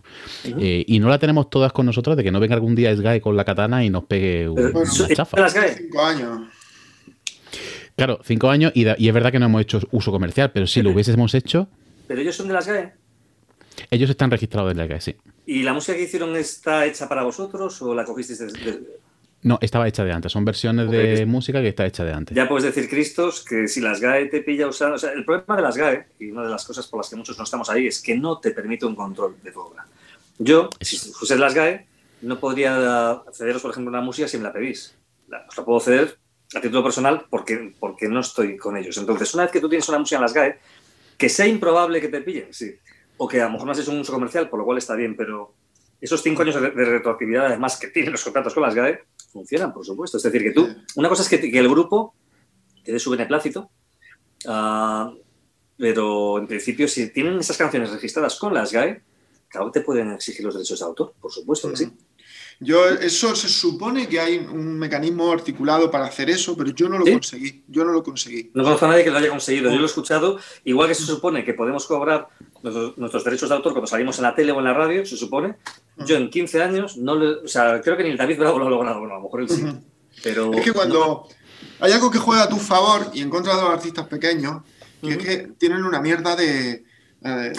[0.58, 3.20] Eh, y no la tenemos todas con nosotros de que no venga algún día Sky
[3.20, 4.72] con la katana y nos pegue una
[5.14, 5.50] chafa.
[5.50, 6.40] Cinco años.
[8.00, 10.88] Claro, cinco años y, es verdad que no hemos hecho uso comercial, pero si lo
[10.88, 11.68] hubiésemos hecho.
[12.08, 12.94] ¿Pero ellos son de las GAE?
[13.90, 15.16] Ellos están registrados de las GAE, sí.
[15.44, 18.80] ¿Y la música que hicieron está hecha para vosotros o la cogisteis de,
[19.42, 20.32] No, estaba hecha de antes.
[20.32, 22.34] Son versiones de música que está hecha de antes.
[22.34, 24.94] Ya puedes decir, Cristos, que si las GAE te pilla usando.
[24.94, 27.16] O sea, el problema de las GAE, y una de las cosas por las que
[27.16, 29.86] muchos no estamos ahí, es que no te permite un control de tu obra.
[30.38, 31.86] Yo, si fuese las GAE,
[32.22, 34.94] no podría cederos, por ejemplo, una música si me la pedís.
[35.26, 36.16] os la puedo ceder
[36.54, 38.96] a título personal porque, porque no estoy con ellos.
[38.96, 40.58] Entonces, una vez que tú tienes una música en las GAE,
[41.16, 42.74] que sea improbable que te pillen, sí.
[43.16, 45.14] O que a lo mejor no haces un uso comercial, por lo cual está bien,
[45.16, 45.54] pero
[46.00, 49.84] esos cinco años de, retroactividad, además, que tienen los contratos con las GAE, funcionan, por
[49.84, 50.16] supuesto.
[50.16, 52.14] Es decir, que tú, una cosa es que, que el grupo
[52.82, 53.70] te dé su beneplácito,
[54.46, 55.14] uh,
[55.76, 59.02] pero en principio, si tienen esas canciones registradas con las GAE,
[59.48, 61.92] claro te pueden exigir los derechos de autor, por supuesto que sí.
[62.62, 66.98] Yo, eso se supone que hay un mecanismo articulado para hacer eso, pero yo no
[66.98, 67.64] lo conseguí.
[67.66, 68.50] Yo no lo conseguí.
[68.52, 69.70] No conozco a nadie que lo haya conseguido.
[69.70, 70.38] Yo lo he escuchado.
[70.64, 72.28] Igual que se supone que podemos cobrar
[72.62, 75.56] nuestros, derechos de autor cuando salimos en la tele o en la radio, se supone.
[76.06, 78.70] Yo en 15 años no O sea, creo que ni el David Bravo lo ha
[78.70, 79.00] logrado.
[79.00, 79.64] Bueno, a lo mejor él sí.
[80.22, 80.52] Pero.
[80.52, 81.28] Es que cuando
[81.80, 84.62] hay algo que juega a tu favor y en contra de los artistas pequeños,
[85.00, 86.84] que es que tienen una mierda de
[87.22, 87.52] eh,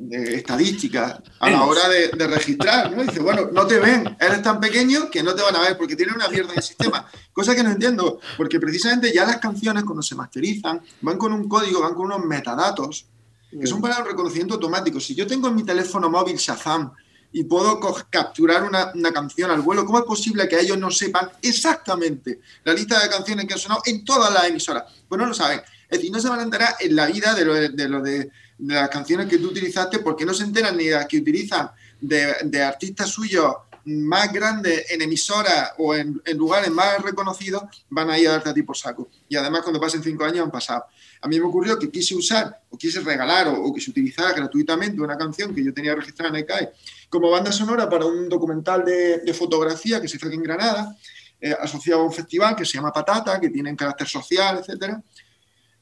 [0.00, 3.04] de, estadísticas a la hora de, registrar, ¿no?
[3.04, 5.94] Dice, bueno, no te ven, eres tan pequeño que no te van a ver porque
[5.94, 7.06] tienen una mierda en el sistema.
[7.32, 11.48] Cosa que no entiendo, porque precisamente ya las canciones cuando se masterizan van con un
[11.48, 13.06] código, van con unos metadatos
[13.50, 14.98] que son para el reconocimiento automático.
[14.98, 16.90] Si yo tengo en mi teléfono móvil Shazam
[17.30, 17.78] y puedo
[18.10, 23.00] capturar una, canción al vuelo, ¿cómo es posible que ellos no sepan exactamente la lista
[23.00, 24.84] de canciones que han sonado en todas las emisoras?
[25.08, 25.60] Pues no lo saben.
[25.88, 28.88] Es decir, no se van a enterar en la vida de lo de de las
[28.88, 33.10] canciones que tú utilizaste, porque no se enteran ni de las que utilizan de, artistas
[33.10, 33.54] suyos
[33.86, 38.54] más grandes en emisoras o en, lugares más reconocidos, van a ir a darte a
[38.54, 39.08] ti por saco.
[39.28, 40.84] Y además, cuando pasen cinco años, han pasado.
[41.20, 45.00] A mí me ocurrió que quise usar o quise regalar o, que se utilizara gratuitamente
[45.00, 46.72] una canción que yo tenía registrada en ECAE
[47.08, 50.96] como banda sonora para un documental de, fotografía que se hizo aquí en Granada,
[51.40, 55.02] eh, asociado a un festival que se llama Patata, que tiene carácter social, etcétera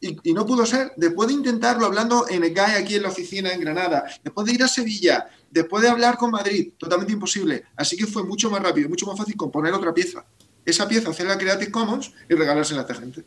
[0.02, 0.92] y, no pudo ser.
[0.96, 4.54] Después de intentarlo hablando en el GAE aquí en la oficina en Granada, después de
[4.54, 7.64] ir a Sevilla, después de hablar con Madrid, totalmente imposible.
[7.76, 10.24] Así que fue mucho más rápido, mucho más fácil componer otra pieza.
[10.64, 13.24] Esa pieza, hacerla Creative Commons y regalársela a esta gente.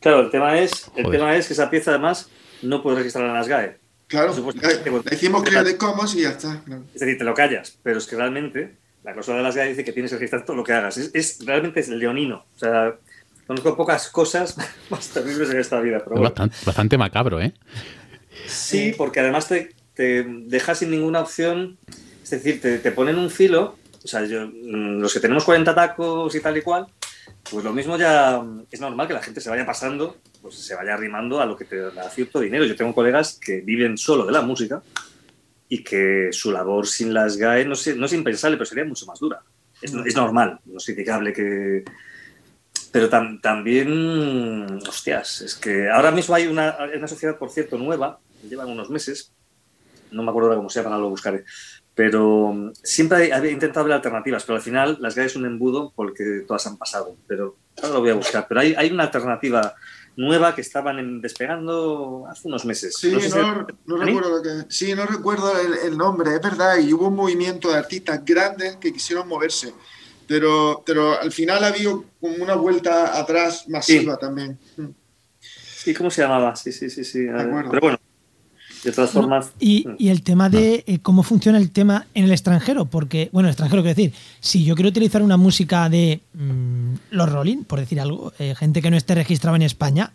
[0.00, 2.28] Claro, el tema es, el tema es que esa pieza además
[2.62, 3.78] no puede registrarla en las GAE.
[4.06, 6.64] Claro, le hicimos Creative Commons y ya está.
[6.94, 9.84] Es decir, te lo callas, pero es que realmente la cláusula de las GAE dice
[9.84, 10.96] que tienes que registrar todo lo que hagas.
[10.96, 12.46] Es, es realmente es leonino.
[12.54, 12.98] O sea,
[13.50, 14.56] Conozco pocas cosas
[14.90, 16.00] más terribles en esta vida.
[16.06, 17.52] Pero bastante, macabro, ¿eh?
[18.46, 21.76] Sí, porque además te, te deja sin ninguna opción.
[22.22, 23.76] Es decir, te, te ponen un filo.
[24.04, 26.86] O sea, mm, los que tenemos 40 tacos y tal y cual,
[27.50, 30.94] pues lo mismo ya es normal que la gente se vaya pasando, pues se vaya
[30.94, 32.64] arrimando a lo que te da cierto dinero.
[32.64, 34.80] Yo tengo colegas que viven solo de la música
[35.68, 39.18] y que su labor sin las GAE no, no es impensable, pero sería mucho más
[39.18, 39.42] dura.
[39.82, 41.82] Es, es normal, no es criticable que,
[42.92, 48.70] pero también, hostias, es que ahora mismo hay una, una, sociedad, por cierto, nueva, llevan
[48.70, 49.32] unos meses,
[50.10, 51.44] no me acuerdo ahora cómo se llama, lo buscaré,
[51.94, 56.44] pero siempre había intentado ver alternativas, pero al final las GAE es un embudo porque
[56.46, 58.46] todas han pasado, pero ahora lo voy a buscar.
[58.48, 59.74] Pero hay, hay una alternativa
[60.16, 62.94] nueva que estaban despegando hace unos meses.
[62.96, 63.12] Sí,
[63.86, 68.24] no, recuerdo, sí, no recuerdo el, nombre, es verdad, y hubo un movimiento de artistas
[68.24, 69.72] grandes que quisieron moverse,
[70.30, 74.56] pero, pero al final ha habido como una vuelta atrás masiva también.
[75.42, 76.54] Sí, ¿cómo se llamaba?
[76.54, 77.26] Sí, sí, sí, sí.
[77.26, 77.98] Pero bueno,
[78.84, 79.46] de todas formas.
[79.46, 79.96] Mm.
[79.98, 83.54] Y, el tema de eh, cómo funciona el tema en el extranjero, porque, bueno, el
[83.54, 88.00] extranjero quiero decir, si yo quiero utilizar una música de mm, los Rolling, por decir
[88.00, 90.12] algo, eh, gente que no esté registrada en España,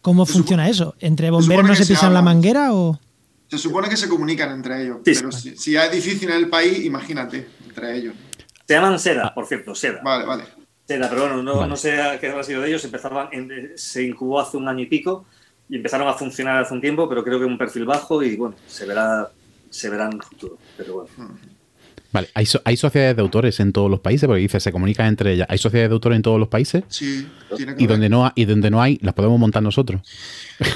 [0.00, 0.94] ¿cómo funciona eso?
[1.00, 2.98] ¿Entre bomberos no se, pisan la manguera o.?
[3.50, 6.82] Se supone que se comunican entre ellos, pero si, si, es difícil en el país,
[6.82, 8.14] imagínate, entre ellos.
[8.70, 10.00] Se llaman Seda, por cierto, Seda.
[10.00, 10.44] Vale, vale.
[10.86, 12.84] Seda, pero bueno, no, no sé qué ha sido de ellos.
[12.84, 13.28] Empezaban,
[13.74, 15.26] se incubó hace un año y pico
[15.68, 18.54] y empezaron a funcionar hace un tiempo, pero creo que un perfil bajo y bueno,
[18.68, 19.28] se verá,
[19.70, 20.56] se verá en el futuro.
[20.76, 21.36] Pero bueno.
[22.12, 24.28] Vale, ¿Hay, ¿hay, sociedades de autores en todos los países?
[24.28, 25.48] Porque dice, se comunican entre ellas.
[25.50, 26.84] ¿Hay sociedades de autores en todos los países?
[26.86, 30.00] Sí, tiene que y donde no Y donde no hay, las podemos montar nosotros.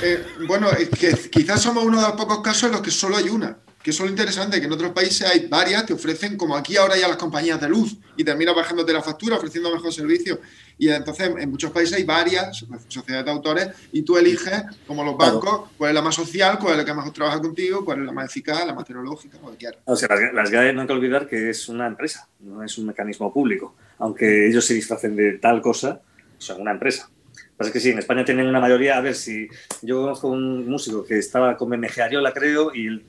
[0.03, 3.17] Eh, bueno, es que quizás somos uno de los pocos casos en los que solo
[3.17, 6.57] hay una que es lo interesante, que en otros países hay varias que ofrecen, como
[6.57, 10.41] aquí ahora ya las compañías de luz, y termina bajándote la factura, ofreciendo mejor servicio.
[10.79, 15.19] Y entonces en muchos países hay varias sociedades de autores y tú eliges, como los
[15.19, 18.07] bancos, cuál es la más social, cuál es la que mejor trabaja contigo, cuál es
[18.07, 19.77] la más eficaz, la más tecnológica, cualquiera.
[19.85, 22.87] O sea, las, GAE no hay que olvidar que es una empresa, no es un
[22.87, 23.77] mecanismo público.
[23.99, 26.01] Aunque ellos se disfracen de tal cosa,
[26.39, 27.11] son una empresa.
[27.55, 29.47] Pasa que sí, en España tienen una mayoría, a ver si
[29.83, 33.05] yo conozco un músico que estaba con BMG Ariola, creo, y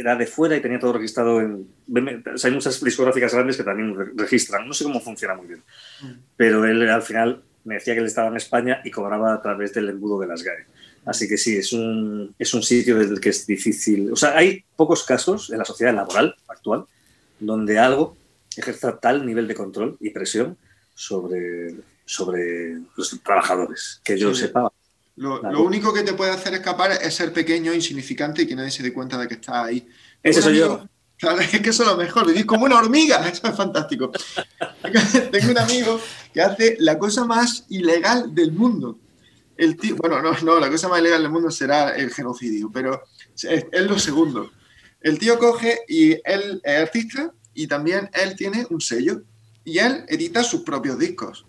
[0.00, 1.68] era de fuera y tenía todo registrado en...
[2.42, 4.66] hay muchas discográficas grandes que también registran.
[4.66, 5.62] No sé cómo funciona muy bien.
[6.02, 6.12] Mm.
[6.36, 9.72] Pero él al final me decía que él estaba en España y cobraba a través
[9.72, 10.66] del embudo de las GAE.
[11.06, 14.12] Así que sí, es un, es un sitio desde el que es difícil.
[14.12, 16.86] O sea, hay pocos casos en la sociedad laboral actual
[17.40, 18.16] donde algo
[18.56, 20.56] ejerza tal nivel de control y presión
[20.94, 24.72] sobre, sobre los trabajadores que yo sepa.
[25.16, 28.82] Lo, único que te puede hacer escapar es ser pequeño, insignificante y que nadie se
[28.82, 29.86] dé cuenta de que estás ahí.
[30.22, 30.88] Ese soy yo.
[31.40, 34.10] es que eso es lo mejor, vivís como una hormiga, eso es fantástico.
[35.30, 36.00] Tengo un amigo
[36.32, 38.98] que hace la cosa más ilegal del mundo.
[39.56, 43.04] El tío, bueno, no, no, la cosa más ilegal del mundo será el genocidio, pero
[43.34, 44.50] es, es lo segundo.
[45.00, 49.22] El tío coge y él es artista y también él tiene un sello
[49.64, 51.46] y él edita sus propios discos.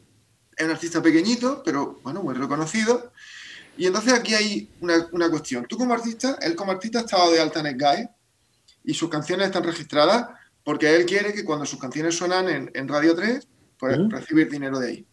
[0.56, 3.12] Es un artista pequeñito, pero bueno, muy reconocido
[3.78, 5.66] y entonces aquí hay una, cuestión.
[5.68, 8.08] Tú como artista, él como artista ha estado de alta en Sky
[8.86, 10.28] y sus canciones están registradas
[10.64, 14.88] porque él quiere que cuando sus canciones suenan en, Radio 3, pues recibir dinero de
[14.88, 15.06] ahí.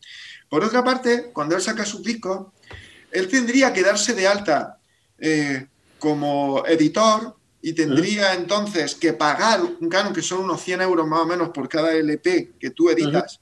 [0.48, 2.48] Por otra parte, cuando él saca sus discos,
[3.10, 4.78] él tendría que darse de alta
[5.18, 5.66] eh,
[5.98, 11.20] como editor y tendría entonces que pagar un canon que son unos 100 euros más
[11.20, 13.40] o menos por cada LP que tú editas,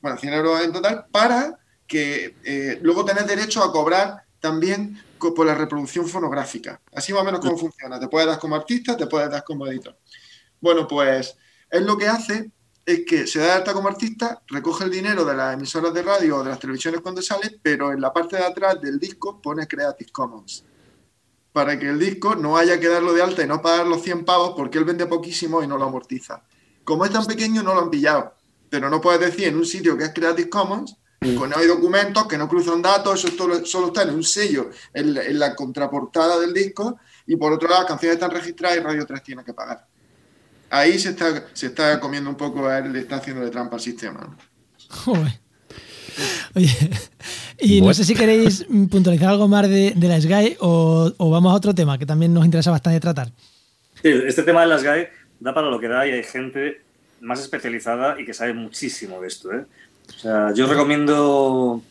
[0.00, 5.46] bueno, 100 euros en total, para que eh, luego tenés derecho a cobrar también por
[5.46, 6.78] la reproducción fonográfica.
[6.92, 7.98] Así más o menos cómo funciona.
[7.98, 9.96] Te puedes dar como artista, te puedes dar como editor.
[10.60, 11.34] Bueno, pues
[11.70, 12.50] él lo que hace
[12.84, 16.36] es que se da alta como artista, recoge el dinero de las emisoras de radio
[16.36, 19.66] o de las televisiones cuando sale, pero en la parte de atrás del disco pone
[19.66, 20.66] Creative Commons.
[21.50, 24.26] Para que el disco no haya que darlo de alta y no pagar los 100
[24.26, 26.44] pavos porque él vende poquísimo y no lo amortiza.
[26.84, 28.34] Como es tan pequeño, no lo han pillado.
[28.68, 30.98] Pero no puedes decir en un sitio que es Creative Commons
[31.32, 35.38] con no hay documentos, que no cruzan datos, eso solo está en un sello, en,
[35.38, 39.22] la contraportada del disco, y por otro lado las canciones están registradas y Radio 3
[39.22, 39.86] tiene que pagar.
[40.70, 43.76] Ahí se está, se está comiendo un poco, a él le está haciendo de trampa
[43.76, 44.36] al sistema.
[46.54, 46.70] Oye,
[47.58, 51.52] y no sé si queréis puntualizar algo más de, de la SGAE o, o, vamos
[51.52, 53.30] a otro tema que también nos interesa bastante tratar.
[54.02, 55.10] Sí, este tema de la SGAE
[55.40, 56.82] da para lo que da y hay gente
[57.20, 59.52] más especializada y que sabe muchísimo de esto.
[59.52, 59.64] ¿eh?
[60.08, 61.82] O sea, yo recomiendo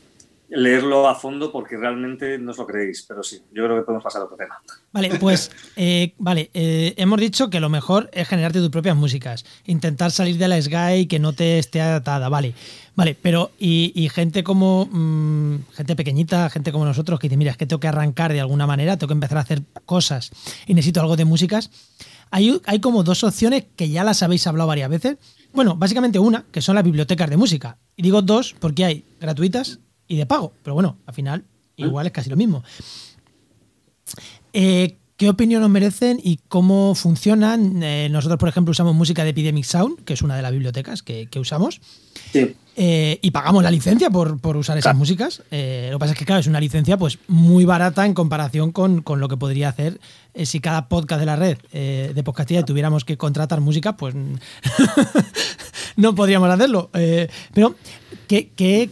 [0.56, 4.04] leerlo a fondo porque realmente no os lo creéis, pero sí, yo creo que podemos
[4.04, 4.62] pasar a otro tema.
[4.92, 9.46] Vale, pues eh, vale, eh, hemos dicho que lo mejor es generarte tus propias músicas,
[9.66, 12.54] intentar salir de la SGAE y que no te esté atada, vale,
[12.96, 17.58] vale, pero y, gente como mm, gente pequeñita, gente como nosotros que dice, mira, es
[17.58, 20.32] que tengo que arrancar de alguna manera, tengo que empezar a hacer cosas
[20.68, 21.72] y necesito algo de músicas.
[22.30, 25.18] Hay, hay como dos opciones que ya las habéis hablado varias veces.
[25.54, 27.78] Bueno, básicamente una, que son las bibliotecas de música.
[27.96, 30.54] Y digo dos porque hay gratuitas y de pago.
[30.64, 32.64] Pero bueno, al final igual es casi lo mismo.
[34.52, 37.82] Eh, ¿Qué opinión nos merecen y cómo funcionan?
[37.82, 41.02] Eh, nosotros, por ejemplo, usamos música de Epidemic Sound, que es una de las bibliotecas
[41.02, 41.80] que, usamos.
[42.76, 45.38] Eh, y pagamos la licencia por, usar esas músicas.
[45.38, 49.02] lo que pasa es que, claro, es una licencia pues muy barata en comparación con,
[49.06, 50.02] lo que podría hacer
[50.44, 54.16] si cada podcast de la red de podcastilla tuviéramos que contratar música, pues
[55.96, 56.90] no podríamos hacerlo.
[57.54, 57.76] pero,
[58.28, 58.90] ¿qué,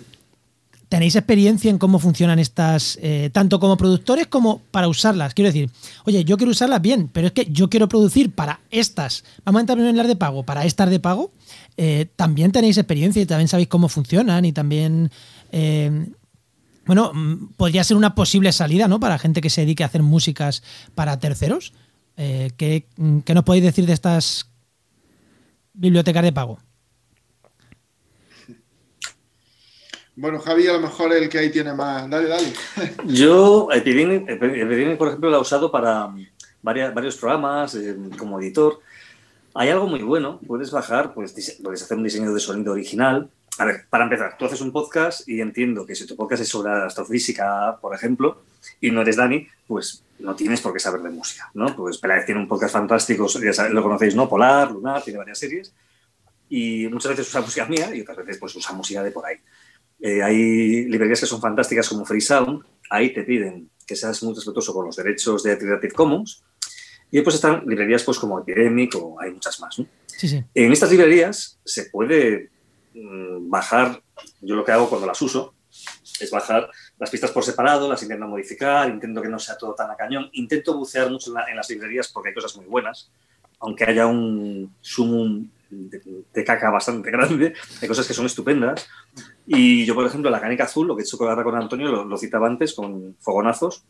[0.91, 5.33] ¿tenéis experiencia en cómo funcionan estas, eh, tanto como productores como para usarlas?
[5.33, 5.69] Quiero decir,
[6.03, 9.61] oye, yo quiero usarlas bien, pero es que yo quiero producir para estas, vamos a
[9.61, 11.31] entrar primero en las de pago, para estas de pago,
[11.77, 15.09] eh, también tenéis experiencia y también sabéis cómo funcionan y también...
[15.53, 16.09] Eh,
[16.85, 18.99] bueno, mm, podría ser una posible salida, ¿no?
[18.99, 20.61] Para gente que se dedique a hacer músicas
[20.93, 21.71] para terceros.
[22.17, 22.85] ¿qué,
[23.23, 24.47] ¿Qué nos podéis decir de estas
[25.73, 26.59] bibliotecas de pago?
[30.15, 32.09] Bueno, Javi a lo mejor el que ahí tiene más.
[32.09, 32.53] Dale, dale.
[33.05, 36.13] Yo, Epidemic, por ejemplo, lo he usado para
[36.61, 38.79] varias, varios programas eh, como editor.
[39.53, 40.39] Hay algo muy bueno.
[40.45, 43.29] Puedes bajar, pues, puedes hacer un diseño de sonido original.
[43.57, 46.49] A ver, para empezar, tú haces un podcast y entiendo que si tu podcast es
[46.49, 48.43] sobre astrofísica, por ejemplo,
[48.79, 51.75] y no eres Dani, pues no tienes por qué saber de música, ¿no?
[51.75, 54.29] Pues Peláez tiene un podcast fantástico, ya lo conocéis, ¿no?
[54.29, 55.73] Polar, Lunar, tiene varias series.
[56.49, 59.37] Y muchas veces usa música mía y otras veces pues usa música de por ahí.
[60.01, 64.73] Eh, hay librerías que son fantásticas como Freesound, ahí te piden que seas muy respetuoso
[64.73, 66.43] con los derechos de Creative Commons.
[67.11, 69.77] Y después están librerías pues, como Epidemic o hay muchas más.
[70.53, 72.49] En estas librerías se puede
[72.93, 74.01] mm, bajar,
[74.39, 75.53] yo lo que hago cuando las uso
[76.19, 79.89] es bajar las pistas por separado, las intento modificar, intento que no sea todo tan
[79.89, 83.11] a cañón, intento bucear mucho en, las librerías porque hay cosas muy buenas,
[83.59, 88.87] aunque haya un sumum de, caca bastante grande, hay cosas que son estupendas.
[89.45, 92.47] Y yo, por ejemplo, la canica azul, lo que he hecho con Antonio, lo, citaba
[92.47, 93.83] antes con Fogonazos,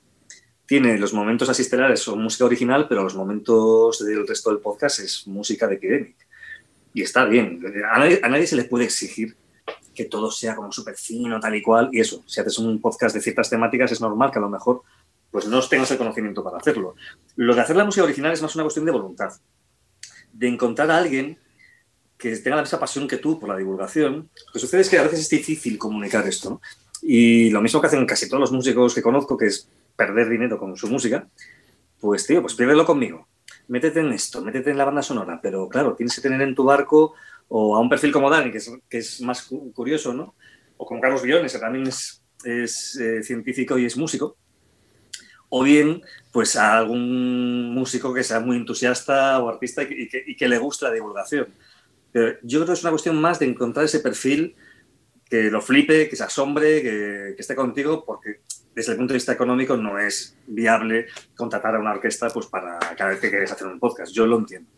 [0.65, 5.27] tiene los momentos asistelares, son música original, pero los momentos del resto del podcast es
[5.27, 6.15] música de Epidemic.
[6.93, 7.61] Y está bien.
[7.91, 9.35] A nadie, se le puede exigir
[9.93, 11.89] que todo sea como súper fino, tal y cual.
[11.91, 14.83] Y eso, si haces un podcast de ciertas temáticas, es normal que a lo mejor
[15.29, 16.95] pues no tengas el conocimiento para hacerlo.
[17.35, 19.31] Lo de hacer la música original es más una cuestión de voluntad.
[20.33, 21.37] De encontrar a alguien
[22.21, 24.29] que tenga la misma pasión que tú por la divulgación.
[24.45, 26.61] Lo que sucede es que a veces es difícil comunicar esto.
[27.01, 30.59] Y lo mismo que hacen casi todos los músicos que conozco, que es perder dinero
[30.59, 31.27] con su música,
[31.99, 33.27] pues tío, pues piérdelo conmigo.
[33.69, 36.63] Métete en esto, métete en la banda sonora, pero claro, tienes que tener en tu
[36.63, 37.15] barco
[37.47, 40.35] o a un perfil como Dani, que es, que es más curioso, ¿no?
[40.77, 44.37] O como Carlos Guiones, que también es, es eh, científico y es músico.
[45.49, 50.35] O bien, pues a algún músico que sea muy entusiasta o artista y que, y
[50.35, 51.47] que le guste la divulgación
[52.13, 54.55] yo creo que es una cuestión más de encontrar ese perfil
[55.31, 58.41] que lo flipe, que se asombre, que, esté contigo, porque
[58.75, 62.77] desde el punto de vista económico no es viable contratar a una orquesta pues, para
[62.97, 64.11] cada vez que quieres hacer un podcast.
[64.11, 64.69] Yo lo entiendo.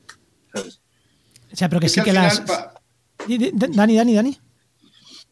[0.54, 2.44] O sea, pero que sí que, las...
[3.26, 4.40] Dani, Dani, Dani.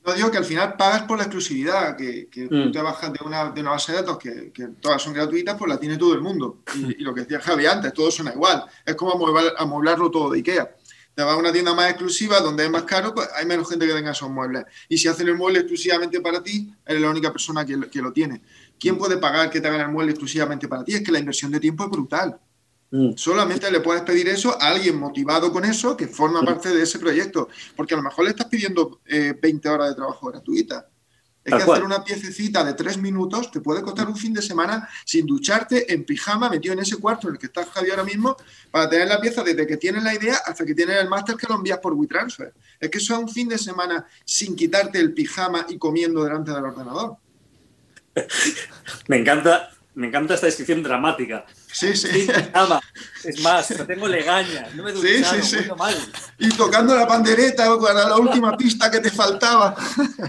[0.03, 2.71] No digo que al final pagas por la exclusividad, que, que tú mm.
[2.71, 5.69] te bajas de una, de una, base de datos que, que, todas son gratuitas, pues
[5.69, 6.63] la tiene todo el mundo.
[6.73, 8.65] Y, lo que decía Javi antes, todo suena igual.
[8.83, 9.13] Es como
[9.57, 10.75] amoblarlo todo de Ikea
[11.15, 13.85] te vas a una tienda más exclusiva donde es más caro, pues hay menos gente
[13.85, 14.63] que tenga esos muebles.
[14.87, 18.13] Y si hacen el mueble exclusivamente para ti, eres la única persona que, que lo
[18.13, 18.41] tiene.
[18.79, 20.93] ¿Quién puede pagar que te hagan el mueble exclusivamente para ti?
[20.93, 22.39] Es que la inversión de tiempo es brutal.
[22.91, 23.11] Mm.
[23.15, 26.45] Solamente le puedes pedir eso a alguien motivado con eso que forma mm.
[26.45, 27.49] parte de ese proyecto.
[27.75, 30.87] Porque a lo mejor le estás pidiendo 20 eh, horas de trabajo gratuita.
[31.43, 34.87] Es que hacer una piececita de tres minutos te puede costar un fin de semana
[35.05, 38.37] sin ducharte, en pijama, metido en ese cuarto en el que estás Javi ahora mismo,
[38.69, 41.47] para tener la pieza desde que tienes la idea hasta que tienes el máster que
[41.47, 42.53] lo envías por WeTransfer.
[42.79, 46.51] Es que eso es un fin de semana sin quitarte el pijama y comiendo delante
[46.51, 47.17] del ordenador.
[49.07, 51.45] Me encanta me encanta esta descripción dramática.
[51.71, 52.07] Sí, sí.
[53.23, 55.57] Es más, tengo legaña, no me sí, sí, sí.
[55.77, 55.95] mal.
[56.39, 59.75] Y tocando la pandereta para la última pista que te faltaba.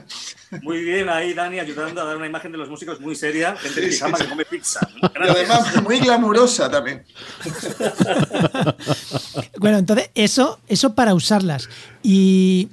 [0.63, 3.81] Muy bien ahí, Dani, ayudando a dar una imagen de los músicos muy seria, gente
[3.81, 4.87] de pijama que come pizza.
[5.01, 7.03] Y además muy glamurosa también.
[9.59, 11.71] bueno, entonces, eso, eso para usarlas.
[12.03, 12.69] Y,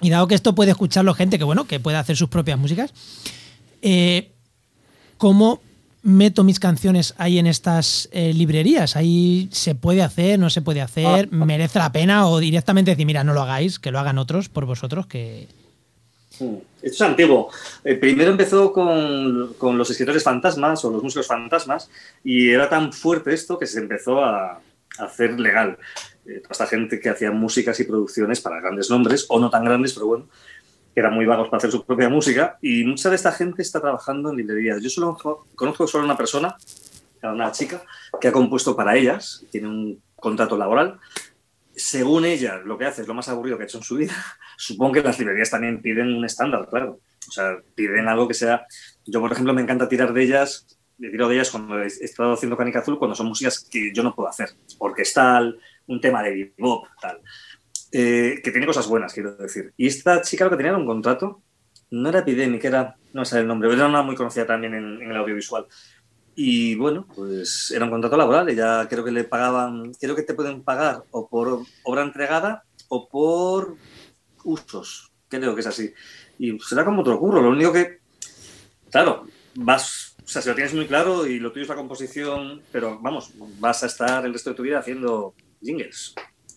[0.00, 2.92] y dado que esto puede escucharlo gente que, bueno, que puede hacer sus propias músicas,
[3.82, 4.32] eh,
[5.16, 5.62] ¿cómo
[6.06, 8.96] meto mis canciones ahí en estas eh, librerías?
[8.96, 11.44] Ahí se puede hacer, no se puede hacer, ah.
[11.44, 14.64] merece la pena o directamente decir, mira, no lo hagáis, que lo hagan otros por
[14.64, 15.48] vosotros, que...
[16.38, 16.56] Hmm.
[16.82, 17.50] Esto es antiguo.
[17.82, 21.90] Eh, primero empezó con, con, los escritores fantasmas o los músicos fantasmas
[22.22, 24.60] y era tan fuerte esto que se empezó a,
[24.98, 25.78] hacer legal.
[26.26, 29.64] Eh, toda esta gente que hacía músicas y producciones para grandes nombres, o no tan
[29.64, 30.28] grandes, pero bueno,
[30.96, 33.82] que eran muy vagos para hacer su propia música, y mucha de esta gente está
[33.82, 34.80] trabajando en librerías.
[34.82, 36.56] Yo solo conozco solo una persona,
[37.22, 37.82] una chica,
[38.18, 40.98] que ha compuesto para ellas, tiene un contrato laboral.
[41.74, 44.14] Según ella, lo que hace es lo más aburrido que ha hecho en su vida.
[44.56, 47.00] Supongo que las librerías también piden un estándar, claro.
[47.28, 48.64] O sea, piden algo que sea...
[49.04, 52.32] Yo, por ejemplo, me encanta tirar de ellas, me tiro de ellas cuando he estado
[52.32, 55.42] haciendo Canica Azul, cuando son músicas que yo no puedo hacer, porque está
[55.88, 57.20] un tema de bebop, tal.
[57.92, 59.72] Eh, que tiene cosas buenas, quiero decir.
[59.76, 61.42] Y esta chica lo que tenía era un contrato,
[61.90, 65.02] no era epidémica, era no sé el nombre, pero era una muy conocida también en,
[65.02, 65.66] el audiovisual.
[66.34, 70.34] Y bueno, pues era un contrato laboral, ella creo que le pagaban, creo que te
[70.34, 73.76] pueden pagar o por obra entregada o por
[74.44, 75.94] usos, creo que es así.
[76.38, 78.00] Y será como otro curro, lo único que,
[78.90, 82.60] claro, vas, o sea, si lo tienes muy claro y lo tuyo es la composición,
[82.70, 86.14] pero vamos, vas a estar el resto de tu vida haciendo jingles,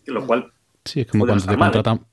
[0.08, 0.52] lo cual...
[0.86, 2.06] Sí, es como cuando te contratan,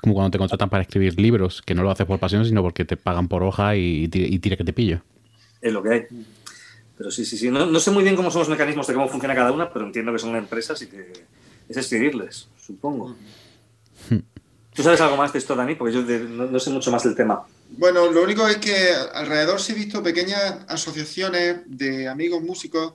[0.00, 2.84] como cuando te contratan para escribir libros, que no lo haces por pasión, sino porque
[2.84, 5.02] te pagan por hoja y, tira que te pillo.
[5.60, 6.02] Es lo que hay.
[6.96, 7.50] Pero sí, sí, sí.
[7.50, 10.12] No, sé muy bien cómo son los mecanismos de cómo funciona cada una, pero entiendo
[10.12, 11.12] que son empresas y que
[11.68, 13.16] es escribirles, supongo.
[14.08, 14.18] Hmm.
[14.74, 15.74] ¿Tú sabes algo más de esto, Dani?
[15.74, 17.44] Porque yo no, sé mucho más del tema.
[17.70, 22.94] Bueno, lo único es que alrededor se he visto pequeñas asociaciones de amigos músicos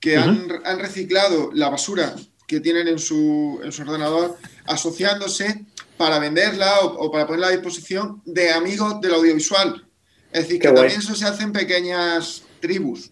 [0.00, 2.14] que han, han, reciclado la basura
[2.48, 5.66] que tienen en su, en su ordenador asociándose
[5.98, 9.86] para venderla o, para ponerla a disposición de amigos del audiovisual.
[10.32, 13.10] Es decir, que también eso se hace en pequeñas tribus.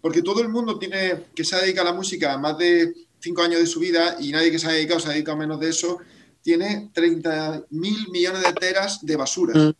[0.00, 3.42] Porque todo el mundo tiene que se ha dedicado a la música más de cinco
[3.42, 5.70] años de su vida y nadie que se ha dedicado se ha dedicado menos de
[5.70, 5.98] eso,
[6.40, 9.58] tiene 30 mil millones de teras de basura.
[9.58, 9.74] Mm.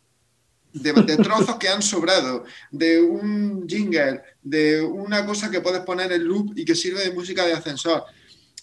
[0.71, 6.11] De, de, trozos que han sobrado, de un jingle, de una cosa que puedes poner
[6.11, 8.03] en loop y que sirve de música de ascensor.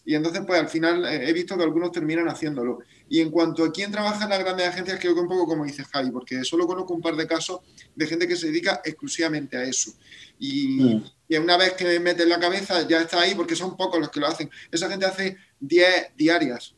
[0.06, 2.78] Y entonces, pues al final eh, he visto que algunos terminan haciéndolo.
[3.08, 5.64] Y en cuanto a quién trabaja en las grandes agencias, creo que un poco como
[5.64, 7.60] dice Javi, porque solo conozco un par de casos
[7.94, 9.92] de gente que se dedica exclusivamente a eso.
[10.38, 11.04] Y, mm.
[11.28, 13.98] y una vez que me mete en la cabeza, ya está ahí, porque son pocos
[13.98, 14.48] los que lo hacen.
[14.70, 16.76] Esa gente hace 10 diarias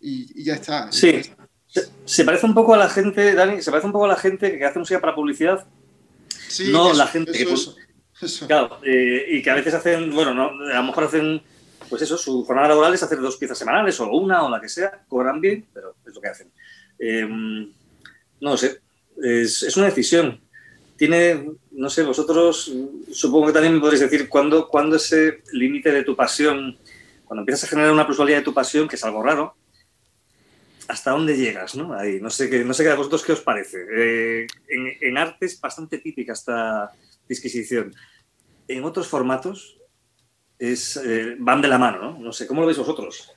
[0.00, 0.90] y, ya está.
[0.90, 1.20] Sí.
[2.06, 4.58] Se, parece un poco a la gente, Dani, se parece un poco a la gente
[4.58, 5.66] que hace música para publicidad.
[6.48, 7.46] Sí, no la gente que.
[8.46, 11.42] Claro, eh, y que a veces hacen, bueno, no, a lo mejor hacen
[11.90, 14.68] pues eso, su jornada laboral es hacer dos piezas semanales o una o la que
[14.68, 16.50] sea, cobran bien, pero es lo que hacen.
[16.98, 17.68] Em,
[18.40, 18.80] no sé,
[19.20, 20.40] es, una decisión.
[20.96, 22.72] Tiene, no sé, vosotros
[23.10, 26.78] supongo que también me podréis decir cuándo, cuándo ese límite de tu pasión,
[27.24, 29.56] cuando empiezas a generar una plusvalía de tu pasión, que es algo raro,
[30.86, 31.94] hasta dónde llegas, ¿no?
[31.94, 33.78] Ahí, no sé qué, no sé qué a vosotros qué os parece.
[33.96, 36.92] Eh, en, en arte es bastante típica esta
[37.28, 37.94] disquisición.
[38.68, 39.79] En otros formatos,
[40.60, 42.18] es, eh, van de la mano, ¿no?
[42.18, 43.32] No sé, ¿cómo lo veis vosotros?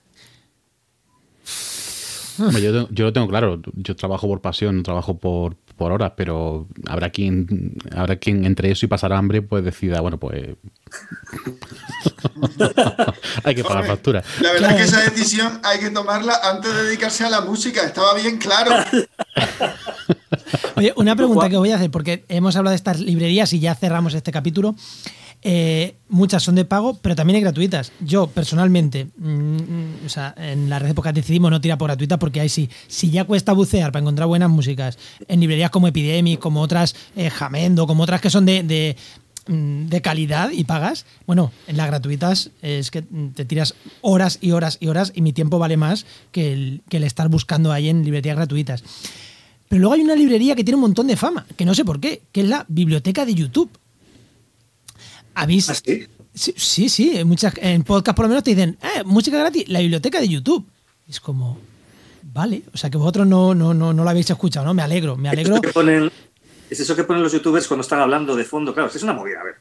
[2.37, 6.67] Yo, yo, lo tengo claro, yo trabajo por pasión, no trabajo por, por horas, pero
[6.87, 10.41] habrá quien, habrá quien entre eso y pasar hambre pues decida, bueno, pues
[13.43, 14.23] hay que pagar factura.
[14.41, 17.83] La verdad es que esa decisión hay que tomarla antes de dedicarse a la música,
[17.83, 18.71] estaba bien claro.
[20.75, 23.75] Oye, una pregunta que voy a hacer, porque hemos hablado de estas librerías y ya
[23.75, 24.75] cerramos este capítulo.
[25.45, 27.91] Eh, muchas son de pago, pero también hay gratuitas.
[27.99, 32.17] Yo, personalmente, mm, mm, o sea, en la red época decidimos no tirar por gratuita
[32.17, 36.39] porque ahí sí, si ya cuesta bucear para encontrar buenas músicas en librerías como Epidemic,
[36.39, 38.95] como otras eh, Jamendo, como otras que son de,
[39.47, 44.51] mm, de, calidad y pagas, bueno, en las gratuitas es que te tiras horas y
[44.51, 47.89] horas y horas y mi tiempo vale más que el, que el estar buscando ahí
[47.89, 48.83] en librerías gratuitas.
[49.67, 51.99] Pero luego hay una librería que tiene un montón de fama, que no sé por
[51.99, 53.71] qué, que es la biblioteca de YouTube.
[55.33, 55.69] ¿Habéis?
[55.69, 56.07] ¿Ah, sí?
[56.33, 59.79] Sí, sí, en, muchas, en podcast por lo menos te dicen, eh, música gratis, la
[59.79, 60.67] biblioteca de YouTube.
[61.07, 61.59] Es como,
[62.23, 64.73] vale, o sea que vosotros no, no, no, no lo habéis escuchado, ¿no?
[64.73, 65.55] Me alegro, me alegro.
[66.69, 69.41] Es eso que ponen, los youtubers cuando están hablando de fondo, claro, es una movida,
[69.41, 69.55] a ver.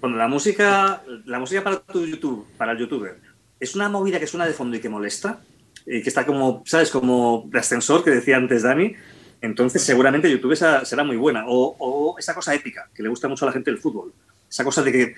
[0.00, 3.20] Cuando la música, la música para tu YouTube, para el youtuber,
[3.60, 5.40] es una movida que suena de fondo y que molesta,
[5.86, 6.90] y que está como, ¿sabes?
[6.90, 8.94] Como de ascensor que decía antes Dani,
[9.40, 11.44] entonces seguramente YouTube será muy buena.
[11.46, 14.12] O, o, esa cosa épica, que le gusta mucho a la gente del fútbol.
[14.48, 15.14] Esa cosa de que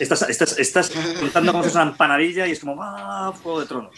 [0.00, 3.32] estás, estás, estás, contando como si fuera una empanadilla y es como, ¡ah!
[3.42, 3.94] Fuego de tronos.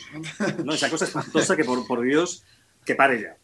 [0.64, 0.75] ¿no?
[0.75, 2.45] Esa cosa espantosa que, por, por Dios,
[2.85, 3.37] que pare ya.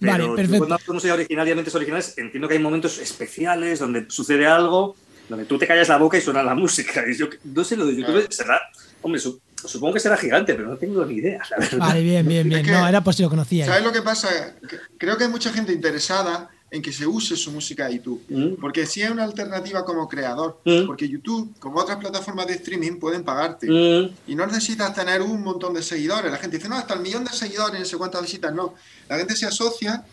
[0.00, 0.66] Pero vale, perfecto.
[0.66, 4.96] cuando no soy originariamente originales, entiendo que hay momentos especiales donde sucede algo,
[5.28, 7.04] donde tú te callas la boca y suena la música.
[7.08, 8.60] Y yo no sé, lo de YouTube será.
[9.02, 11.78] Hombre, supongo que será gigante, pero no tengo ni idea, la verdad.
[11.78, 12.66] Vale, bien, bien, bien.
[12.66, 13.66] no, era pues lo conocía.
[13.66, 14.54] ¿Sabes lo que pasa?
[14.98, 18.22] Creo que hay mucha gente interesada en que se use su música de YouTube.
[18.28, 18.60] Mm.
[18.60, 20.86] Porque si es una alternativa como creador, mm.
[20.86, 23.68] porque YouTube, como otras plataformas de streaming, pueden pagarte.
[23.68, 24.10] Mm.
[24.26, 26.30] Y no necesitas tener un montón de seguidores.
[26.30, 28.52] La gente dice, no, hasta el millón de seguidores, no sé cuántas visitas.
[28.52, 28.74] No,
[29.08, 30.04] la gente se asocia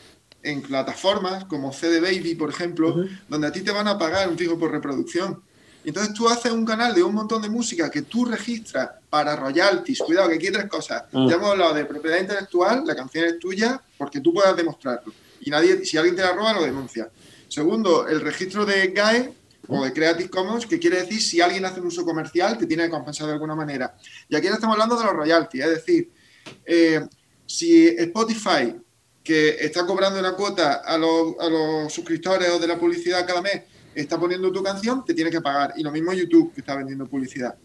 [0.43, 4.37] en plataformas como CD Baby, por ejemplo, donde a ti te van a pagar un
[4.37, 5.41] fijo por reproducción.
[5.85, 9.35] Y entonces tú haces un canal de un montón de música que tú registras para
[9.35, 9.99] royalties.
[9.99, 11.03] Cuidado, que aquí hay tres cosas.
[11.11, 15.13] Ya hemos hablado de propiedad intelectual, la canción es tuya porque tú puedas demostrarlo
[15.45, 17.09] y nadie, si alguien te la roba, lo denuncia.
[17.47, 19.33] Segundo, el registro de GAE
[19.67, 22.83] o de Creative Commons, que quiere decir si alguien hace un uso comercial, te tiene
[22.83, 23.95] que compensar de alguna manera.
[24.27, 26.11] Y aquí estamos hablando de los royalties, es decir,
[26.65, 27.01] eh,
[27.45, 28.75] si Spotify
[29.23, 33.41] que está cobrando una cuota a los, a los suscriptores o de la publicidad cada
[33.41, 33.61] mes,
[33.95, 35.73] está poniendo tu canción, te tiene que pagar.
[35.77, 37.55] Y lo mismo YouTube, que está vendiendo publicidad.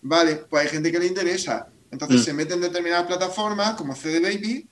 [0.00, 1.68] Vale, pues hay gente que le interesa.
[1.90, 2.24] Entonces Mm.
[2.24, 4.66] se meten en determinadas plataformas como CD Baby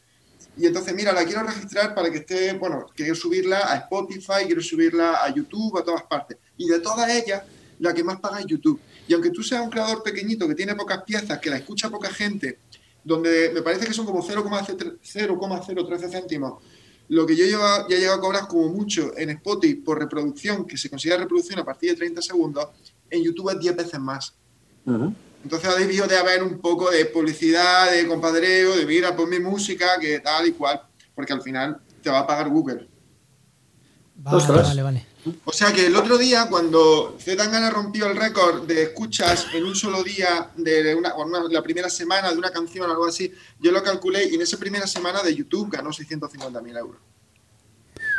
[0.61, 4.61] y entonces, mira, la quiero registrar para que esté, bueno, quiero subirla a Spotify, quiero
[4.61, 6.37] subirla a YouTube, a todas partes.
[6.59, 7.43] Y de todas ellas,
[7.79, 8.79] la que más paga es YouTube.
[9.09, 12.11] Y aunque tú seas un creador pequeñito que tiene pocas piezas, que la escucha poca
[12.11, 12.59] gente,
[13.03, 16.63] donde me parece que son como 0,013 céntimos,
[17.09, 20.77] lo que yo ya he llegado a cobrar como mucho en Spotify por reproducción, que
[20.77, 22.69] se considera reproducción a partir de 30 segundos,
[23.09, 24.35] en YouTube es 10 veces más.
[24.85, 25.15] Ujú.
[25.43, 29.39] Entonces ha debido de haber un poco de publicidad, de compadreo, de mira, pon mi
[29.41, 30.83] música, que tal y cual,
[31.15, 32.89] porque al final te va a pagar Google.
[34.17, 34.37] Vale,
[34.69, 35.07] vale, vale.
[35.45, 39.75] O sea que el otro día, cuando Zetangana rompió el récord de escuchas en un
[39.75, 43.33] solo día, de una, o una- la primera semana de una canción o algo así,
[43.59, 47.01] yo lo calculé y en esa primera semana de YouTube ganó 650.000 euros.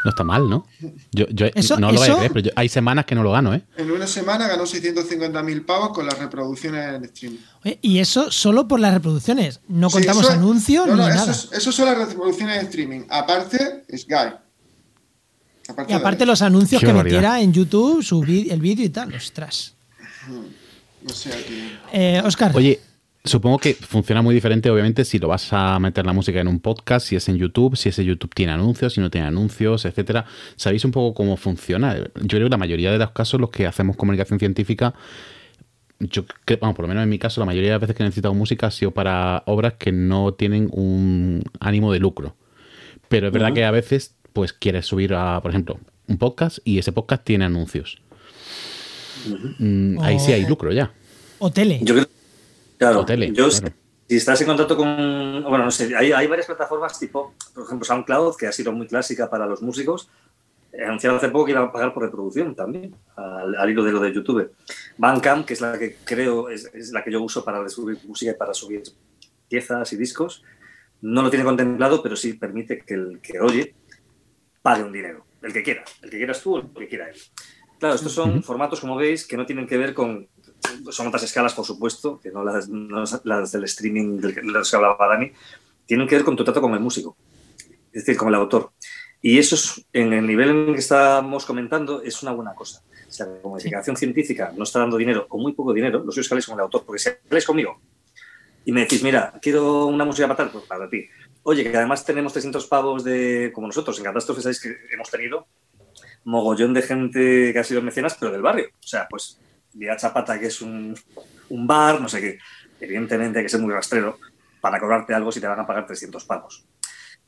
[0.04, 0.66] No está mal, ¿no?
[1.12, 3.32] Yo, yo Eso- no lo vaya a creer, pero yo- hay semanas que no lo
[3.32, 3.62] gano, ¿eh?
[3.78, 7.38] En una semana ganó 650.000 pavos con las reproducciones en streaming.
[7.64, 9.60] Oye, y eso solo por las reproducciones.
[9.68, 11.32] No Sí, contamos eso- anuncios no, ni no, eso nada.
[11.32, 13.02] es- Eso son las reproducciones en streaming.
[13.10, 14.34] Aparte, es Guy.
[15.70, 17.18] Aparte Y aparte de- los anuncios Qué que barbaridad.
[17.22, 19.14] metiera en YouTube, su vi- el vídeo y tal.
[19.14, 19.76] Ostras.
[21.06, 21.78] O sea que...
[21.94, 22.80] Eh, Oscar, Oye,
[23.24, 26.60] supongo que funciona muy diferente, obviamente, si lo vas a meter la música en un
[26.60, 30.26] podcast, si es en YouTube, si ese YouTube tiene anuncios, si no tiene anuncios, etcétera.
[30.56, 31.96] ¿Sabéis un poco cómo funciona?
[31.98, 34.94] Yo creo que la mayoría de los casos, los que hacemos comunicación científica,
[36.00, 38.04] yo creo, vamos, por lo menos en mi caso, la mayoría de las veces que
[38.04, 42.36] he necesitado música ha sido para obras que no tienen un ánimo de lucro.
[43.08, 46.80] Pero es verdad que a veces, pues quieres subir a, por ejemplo, un podcast y
[46.80, 48.02] ese podcast tiene anuncios.
[49.60, 50.92] Mm, ahí sí hay lucro ya.
[51.38, 51.80] o tele.
[51.84, 52.08] Yo creo,
[52.82, 53.76] claro, tele, yo claro.
[54.08, 57.86] si estás en contacto con, bueno, no sé, hay, hay varias plataformas tipo, por ejemplo,
[57.86, 60.10] SoundCloud, que ha sido muy clásica para los músicos,
[60.74, 63.92] eh, anunciaron hace poco que iban a pagar por reproducción también, al, al hilo de
[63.92, 64.52] lo de YouTube.
[64.98, 68.32] Bandcamp, que es la que creo, es, es la que yo uso para subir música
[68.32, 68.84] y para subir
[69.48, 70.44] piezas y discos,
[71.02, 73.76] no lo tiene contemplado, pero sí permite que el que oye
[74.62, 77.16] pague un dinero, el que quiera, el que quieras tú o el que quiera él.
[77.80, 80.28] Claro, estos son formatos, como veis, que no tienen que ver con...
[80.90, 84.76] Son otras escalas, por supuesto, que no las, no las del streaming de las que
[84.76, 85.32] hablaba Dani,
[85.86, 87.16] tienen que ver con tu trato con el músico,
[87.92, 88.72] es decir, con el autor.
[89.22, 92.82] Y eso es, en el nivel en el que estamos comentando es una buena cosa.
[93.08, 96.22] O sea, la comunicación científica no está dando dinero o muy poco dinero, lo suyo
[96.22, 97.80] es que habléis con el autor, porque si habláis conmigo
[98.66, 101.06] y me decís, mira, quiero una música para tal, pues para ti.
[101.44, 105.48] Oye, que además tenemos 300 pavos de, como nosotros, en Catástrofe, sabéis que hemos tenido
[106.24, 108.68] mogollón de gente que ha sido mecenas, pero del barrio.
[108.68, 109.40] O sea, pues
[109.74, 110.96] Vía Chapata, que es un,
[111.50, 112.40] un bar, no sé qué.
[112.80, 114.18] Evidentemente hay que ser muy rastrero
[114.60, 116.66] para cobrarte algo si te van a pagar 300 pavos.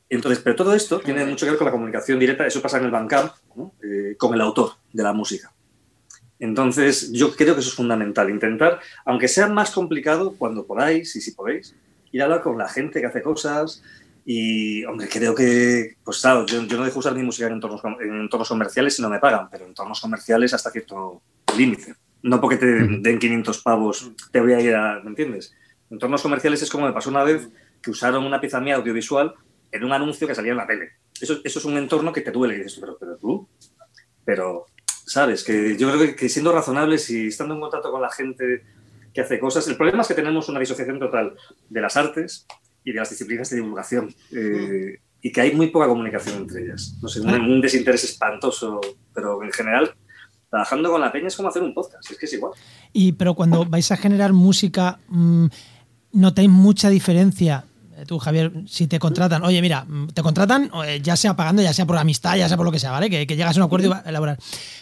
[0.10, 2.86] Entonces, pero todo esto tiene mucho que ver con la comunicación directa, eso pasa en
[2.86, 3.74] el Bandcamp, ¿no?
[3.84, 5.52] Eh, con el autor de la música.
[6.40, 11.22] Entonces, yo creo que eso es fundamental, intentar, aunque sea más complicado, cuando podáis y
[11.22, 11.76] si podéis,
[12.12, 13.82] ir a hablar con la gente que hace cosas
[14.26, 17.82] y, hombre, creo que, pues claro, yo, yo no dejo usar mi música en entornos,
[18.02, 21.22] en entornos comerciales si no me pagan, pero en entornos comerciales hasta cierto
[21.58, 21.96] límite.
[22.24, 25.54] No porque te den 500 pavos te voy a ir a, ¿me entiendes?
[25.90, 27.50] En entornos comerciales es como me pasó una vez
[27.82, 29.36] que usaron una pieza mía audiovisual
[29.72, 30.92] en un anuncio que salía en la tele.
[31.20, 33.48] Eso, eso es un entorno que te duele y dices, pero, pero tú,
[34.26, 35.44] pero, ¿sabes?
[35.44, 38.64] Que yo creo que, que siendo razonables y estando en contacto con la gente
[39.14, 41.36] que hace cosas, el problema es que tenemos una disociación total
[41.70, 42.48] de las artes
[42.84, 46.98] y de las disciplinas de divulgación eh, y que hay muy poca comunicación entre ellas.
[47.02, 48.82] No sé, un, un desinterés espantoso,
[49.14, 49.94] pero en general,
[50.54, 52.52] trabajando con la peña es como hacer un podcast, es que es igual.
[52.94, 55.48] Y, pero cuando vais a generar música, mm,
[56.12, 57.66] ¿notáis mucha diferencia?
[57.98, 61.64] Eh, Tú, Javier, si te contratan, oye, mira, mm, te contratan, eh, ya sea pagando,
[61.64, 63.10] ya sea por amistad, ya sea por lo que sea, ¿vale?
[63.10, 64.38] Que, que llegas a un acuerdo y va a elaborar.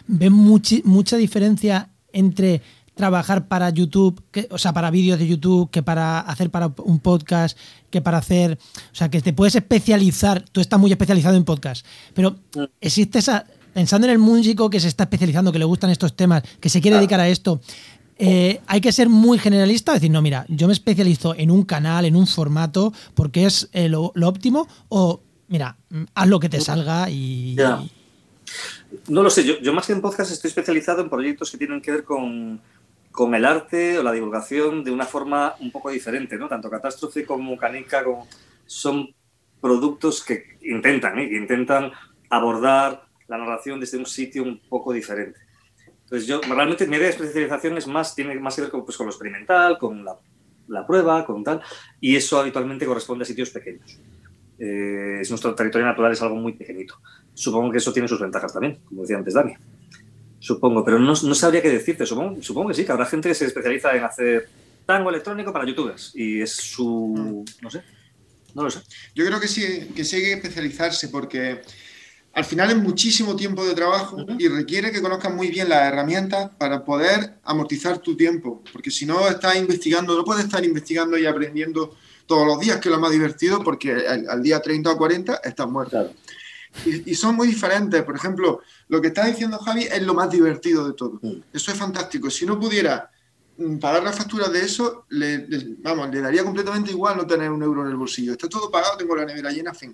[0.08, 2.62] ¿Ven muchi- mucha diferencia entre
[2.94, 7.00] trabajar para YouTube, que, o sea, para vídeos de YouTube, que para hacer para un
[7.00, 7.58] podcast,
[7.90, 8.60] que para hacer.
[8.92, 10.44] O sea, que te puedes especializar.
[10.52, 12.36] Tú estás muy especializado en podcast, pero
[12.82, 13.46] existe esa.
[13.74, 16.82] Pensando en el músico que se está especializando, que le gustan estos temas, que se
[16.82, 17.62] quiere dedicar a esto,
[18.18, 22.06] eh, hay que ser muy generalista, decir, no, mira, yo me especializo en un canal,
[22.06, 26.50] en un formato, porque es eh, lo, lo óptimo, o mira, mm, haz lo que
[26.50, 27.58] te salga y.
[29.08, 31.82] No lo sé, yo, yo más que en podcast estoy especializado en proyectos que tienen
[31.82, 32.60] que ver con,
[33.12, 36.48] con el arte o la divulgación de una forma un poco diferente, ¿no?
[36.48, 38.28] Tanto Catástrofe como Canica como,
[38.66, 39.14] son
[39.60, 41.30] productos que intentan, ¿eh?
[41.30, 41.92] que intentan
[42.30, 45.40] abordar la narración desde un sitio un poco diferente.
[46.04, 48.98] Entonces yo, realmente mi idea de especialización es más, tiene más que ver con, pues,
[48.98, 50.18] con lo experimental, con la,
[50.68, 51.62] la prueba, con tal,
[52.02, 53.98] y eso habitualmente corresponde a sitios pequeños.
[54.60, 57.00] es nuestro territorio natural es algo muy pequeñito.
[57.34, 59.54] Supongo que eso tiene sus ventajas también, como decía antes Dani.
[60.40, 62.06] Supongo, pero no, no sabría qué decirte.
[62.06, 64.50] Supongo, supongo que sí, que habrá gente que se especializa en hacer
[64.86, 67.46] tango electrónico para youtubers y es su...
[67.62, 67.82] no sé,
[68.54, 68.82] no lo sé.
[69.16, 71.62] Yo creo que sí, que sí hay que especializarse porque
[72.34, 76.52] al final es muchísimo tiempo de trabajo y requiere que conozcas muy bien las herramientas
[76.58, 81.26] para poder amortizar tu tiempo, porque si no estás investigando, no puedes estar investigando y
[81.26, 85.42] aprendiendo todos los días, que es lo más divertido, porque al, día 30 o 40
[85.44, 86.14] estás muerto.
[86.86, 88.02] Y, son muy diferentes.
[88.04, 91.20] Por ejemplo, lo que está diciendo Javi es lo más divertido de todo.
[91.52, 92.30] Eso es fantástico.
[92.30, 93.12] Si no pudiera
[93.58, 95.46] mm, pagar las facturas de eso, le,
[95.80, 98.32] vamos, le daría completamente igual no tener un euro en el bolsillo.
[98.32, 99.94] Está todo pagado, tengo la nevera llena, fin.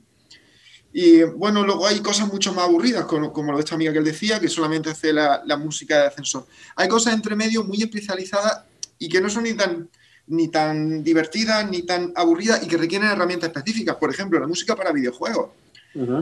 [0.94, 4.00] Y bueno, luego hay cosas mucho más aburridas, como, como lo de esta amiga que
[4.00, 6.48] él decía, que solamente hace la, la, música de ascensor.
[6.76, 8.64] Hay cosas entre medio muy especializadas
[8.98, 9.90] y que no son ni tan,
[10.28, 13.96] ni tan divertidas ni tan aburridas y que requieren herramientas específicas.
[13.96, 15.52] Por ejemplo, la música para videojuegos.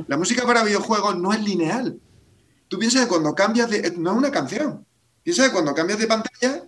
[0.07, 1.99] La música para videojuegos no es lineal.
[2.69, 3.93] Tú piensas que cuando cambias de...
[3.97, 4.85] No es una canción.
[5.21, 6.63] Piensas que cuando cambias de pantalla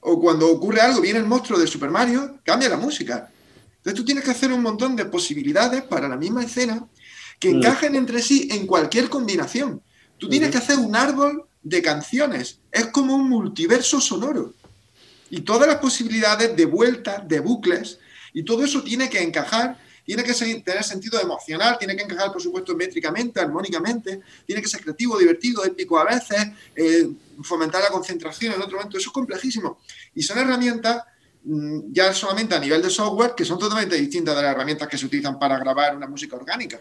[0.00, 3.30] o cuando ocurre algo, viene el monstruo de Super Mario, cambia la música.
[3.76, 6.86] Entonces tú tienes que hacer un montón de posibilidades para la misma escena
[7.42, 7.56] que mm.
[7.56, 9.82] encajen entre sí en cualquier combinación.
[10.16, 12.60] Tú tienes que hacer un árbol de canciones.
[12.70, 14.54] Es como un multiverso sonoro.
[15.28, 17.98] Y todas las posibilidades de vueltas, de bucles,
[18.32, 22.42] y todo eso tiene que encajar tiene que tener sentido emocional, tiene que encajar, por
[22.42, 27.08] supuesto, métricamente, armónicamente, tiene que ser creativo, divertido, épico a veces, eh,
[27.44, 28.98] fomentar la concentración en otro momento.
[28.98, 29.78] Eso es complejísimo.
[30.12, 31.04] Y son herramientas
[31.44, 34.98] mm, ya solamente a nivel de software que son totalmente distintas de las herramientas que
[34.98, 36.80] se utilizan para grabar una música orgánica.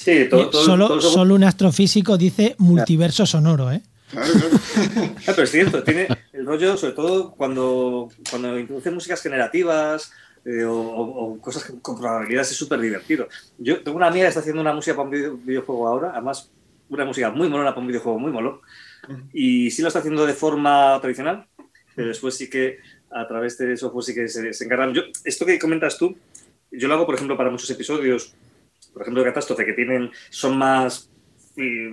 [0.00, 3.82] Sí, todo, solo, solo un astrofísico dice multiverso sonoro, ¿eh?
[4.10, 5.14] Claro, claro.
[5.26, 10.10] pero es cierto, tiene el rollo, sobre todo cuando, cuando introduce músicas generativas
[10.46, 13.28] eh, o, cosas con probabilidades es súper divertido.
[13.58, 16.50] Yo tengo una amiga que está haciendo una música para un videojuego ahora, además
[16.88, 18.62] una música muy molona para un videojuego muy molo,
[19.34, 21.46] y sí lo está haciendo de forma tradicional,
[21.94, 22.78] pero después sí que
[23.10, 24.94] a través de eso pues sí que se, se encargan.
[24.94, 26.16] Yo, esto que comentas tú,
[26.72, 28.34] yo lo hago, por ejemplo, para muchos episodios,
[28.92, 31.10] por ejemplo, de Catástrofe, que tienen, son más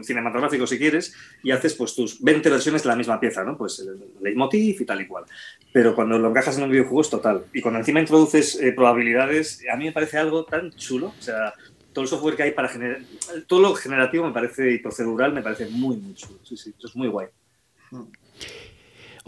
[0.04, 3.58] cinematográfico si quieres y haces pues tus 20 versiones de la misma pieza, ¿no?
[3.58, 5.26] Pues el leitmotiv y tal y cual.
[5.74, 7.46] Pero cuando lo encajas en un videojuego es total.
[7.54, 11.14] Y cuando encima introduces eh, probabilidades, a mí me parece algo tan chulo.
[11.18, 11.54] O sea,
[11.94, 13.02] todo el software que hay para generar,
[13.48, 16.40] todo lo generativo me parece y procedural me parece muy, muy chulo.
[16.44, 17.28] Sí, sí, eso es muy guay.
[17.92, 18.04] Mm.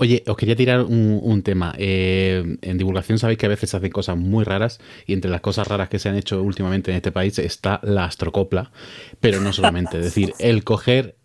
[0.02, 1.76] Oye, os quería tirar un, tema.
[1.78, 5.42] Eh, en divulgación sabéis que a veces se hacen cosas muy raras y entre las
[5.42, 8.72] cosas raras que se han hecho últimamente en este país está la astrocopla,
[9.20, 9.98] pero no solamente.
[9.98, 11.16] Es decir, el coger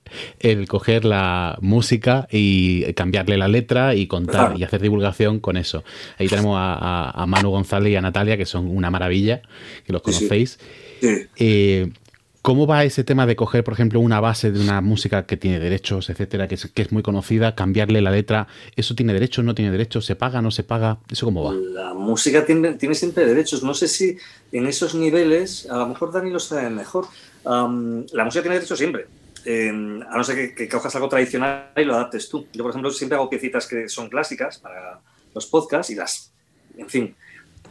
[0.41, 5.85] el coger la música y cambiarle la letra y contar y hacer divulgación con eso.
[6.18, 9.43] Ahí tenemos a, Manu González y a Natalia, que son una maravilla,
[9.87, 10.59] que los conocéis.
[11.01, 11.91] Eh,
[12.45, 15.59] ¿Cómo va ese tema de coger, por ejemplo, una base de una música que tiene
[15.59, 18.49] derechos, etcétera, que es, muy conocida, cambiarle la letra?
[18.76, 20.05] ¿Eso tiene derechos, no tiene derechos?
[20.05, 20.99] ¿Se paga, no se paga?
[21.11, 21.55] ¿Eso cómo va?
[21.55, 23.62] La música tiene, siempre derechos.
[23.62, 24.18] No sé si
[24.53, 27.07] en esos niveles, a lo mejor Dani lo sabe mejor,
[27.47, 29.07] la música tiene derechos siempre.
[29.47, 32.47] Em, a no ser que, cojas algo tradicional y lo adaptes tú.
[32.53, 35.01] Yo, por ejemplo, siempre hago piecitas que son clásicas para
[35.34, 36.30] los podcasts y las,
[36.76, 37.16] en fin,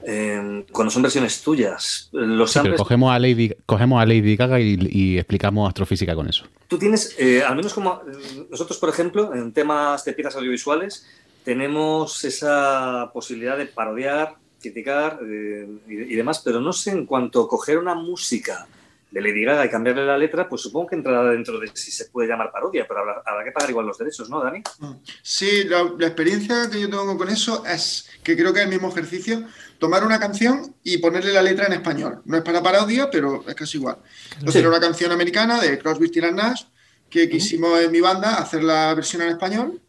[0.05, 2.09] Em, cuando son versiones tuyas.
[2.11, 6.45] Los cogemos a Lady, cogemos a Lady Gaga y, explicamos astrofísica con eso.
[6.67, 8.01] Tú tienes, eh, al menos como
[8.49, 11.05] nosotros, por ejemplo, en temas de piezas audiovisuales,
[11.43, 17.47] tenemos esa posibilidad de parodiar, criticar eh, y, demás, pero no sé en cuanto a
[17.47, 18.67] coger una música
[19.11, 22.05] de Lady Gaga y cambiarle la letra, pues supongo que entrará dentro de si se
[22.05, 24.63] puede llamar parodia, pero habrá, que pagar igual los derechos, ¿no, Dani?
[24.79, 24.93] Mm.
[25.21, 28.89] Sí, la, experiencia que yo tengo con eso es que creo que es el mismo
[28.89, 29.43] ejercicio,
[29.83, 32.21] tomar una canción y ponerle la letra en español.
[32.23, 33.97] No es para parodia, pero es casi igual.
[34.35, 36.63] Entonces era una canción americana de Crosby, Stills Nash
[37.09, 39.81] que quisimos en mi banda hacer la versión en español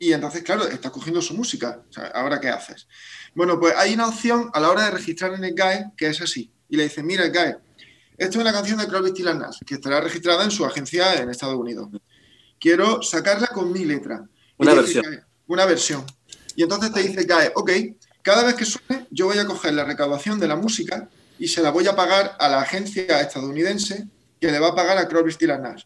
[0.00, 1.80] y entonces, claro, estás cogiendo su música.
[2.12, 2.88] ¿Ahora qué haces?
[3.36, 6.20] Bueno, pues hay una opción a la hora de registrar en el GAE que es
[6.20, 6.50] así.
[6.68, 7.56] Y le dicen, mira, GAE,
[8.18, 11.30] esta es una canción de Crosby, Stills Nash, que estará registrada en su agencia en
[11.30, 11.88] Estados Unidos.
[12.58, 14.26] Quiero sacarla con mi letra.
[14.56, 15.04] Una versión.
[15.46, 16.04] una versión.
[16.56, 17.70] Y entonces te dice CAE, ok,
[18.26, 21.08] cada vez que suene, yo voy a coger la recaudación de la música
[21.38, 24.08] y se la voy a pagar a la agencia estadounidense
[24.40, 25.84] que le va a pagar a Crosby, Stills Nash.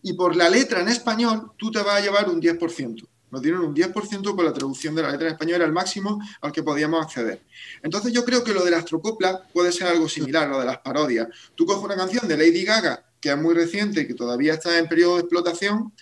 [0.00, 3.64] Y por la letra en español, tú te vas a llevar un 10% nos dieron
[3.64, 6.62] un 10% por la traducción de la letra en español, era el máximo al que
[6.62, 7.42] podíamos acceder.
[7.82, 10.78] Entonces yo creo que lo de la astrocopla puede ser algo similar, lo de las
[10.78, 11.26] parodias.
[11.56, 14.78] Tú coges una canción de Lady Gaga, que es muy reciente y que todavía está
[14.78, 15.92] en periodo de explotación,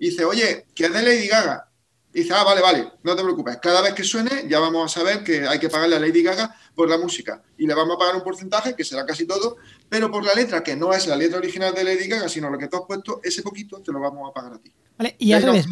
[0.00, 1.69] y dices, oye, ¿qué es de Lady Gaga?
[2.12, 3.58] Dice, ah, vale, vale, no te preocupes.
[3.62, 6.56] Cada vez que suene ya vamos a saber que hay que pagarle a Lady Gaga
[6.74, 7.40] por la música.
[7.56, 9.58] Y le vamos a pagar un porcentaje, que será casi todo,
[9.88, 12.58] pero por la letra, que no es la letra original de Lady Gaga, sino lo
[12.58, 14.72] que tú has puesto, ese poquito te lo vamos a pagar a ti.
[14.98, 15.66] Vale, y al revés,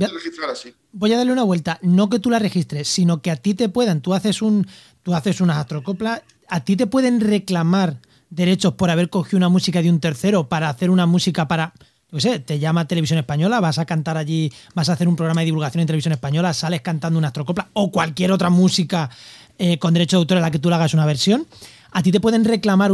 [0.92, 1.78] voy a darle una vuelta.
[1.82, 4.66] No que tú la registres, sino que a ti te puedan, tú haces un,
[5.02, 9.82] tú haces una astrocopla, a ti te pueden reclamar derechos por haber cogido una música
[9.82, 11.74] de un tercero para hacer una música para
[12.10, 15.42] no sé, te llama Televisión Española, vas a cantar allí, vas a hacer un programa
[15.42, 19.10] de divulgación en Televisión Española, sales cantando una astrocopla o cualquier otra música
[19.58, 21.46] eh, con derecho de autor a la que tú le hagas una versión,
[21.90, 22.92] a ti te pueden reclamar,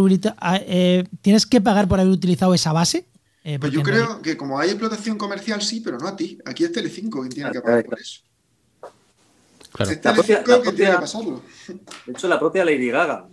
[0.67, 3.07] eh, ¿tienes que pagar por haber utilizado esa base?
[3.45, 6.39] Eh, pues yo creo que como hay explotación comercial, sí, pero no a ti.
[6.47, 8.21] Aquí es Telecinco quien tiene que pagar por eso.
[9.77, 11.43] La propia, pasarlo.
[12.07, 13.27] De hecho, la propia Lady Gaga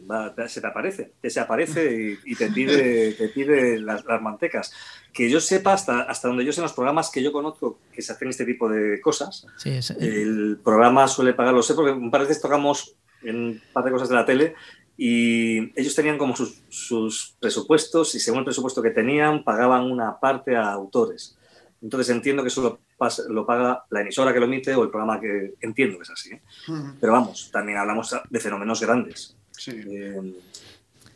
[0.48, 4.74] se te aparece, te se aparece y, te pide, te pide las, mantecas.
[5.14, 8.02] Que yo sepa, hasta, hasta donde yo sé, en los programas que yo conozco que
[8.02, 9.46] se hacen este tipo de cosas,
[10.00, 13.84] el programa suele pagar, lo sé, porque un par de veces tocamos en un par
[13.84, 14.56] de cosas de la tele
[14.98, 20.20] y ellos tenían como sus, sus presupuestos y según el presupuesto que tenían, pagaban una
[20.20, 21.38] parte a autores.
[21.82, 22.80] Entonces entiendo que eso
[23.30, 26.34] lo, paga la emisora que lo emite o el programa que entiendo que es así.
[26.34, 26.42] ¿eh?
[27.00, 29.36] Pero vamos, también hablamos de fenómenos grandes.
[29.68, 30.34] Eh,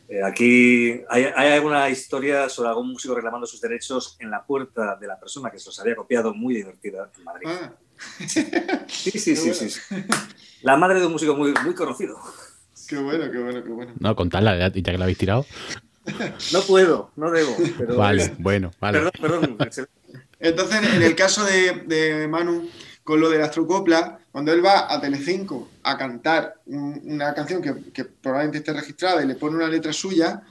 [0.08, 5.06] eh, aquí hay, alguna historia sobre algún músico reclamando sus derechos en la puerta de
[5.06, 7.48] la persona que se los había copiado, muy divertida en Madrid.
[7.48, 7.72] Ah.
[8.88, 9.80] Sí, sí, sí, sí,
[10.60, 12.18] La madre de un músico muy, muy conocido.
[12.86, 13.94] Qué bueno, qué bueno, qué bueno.
[13.98, 15.46] No, contadla, ya que la habéis tirado.
[16.52, 17.56] No puedo, no debo.
[17.96, 19.10] vale, bueno, vale.
[19.20, 19.88] Perdón, perdón.
[20.38, 22.68] Entonces, en el caso de, Manu,
[23.02, 28.04] con lo de la astrocopla, cuando él va a Telecinco a cantar una canción que,
[28.04, 30.42] probablemente esté registrada y le pone una letra suya,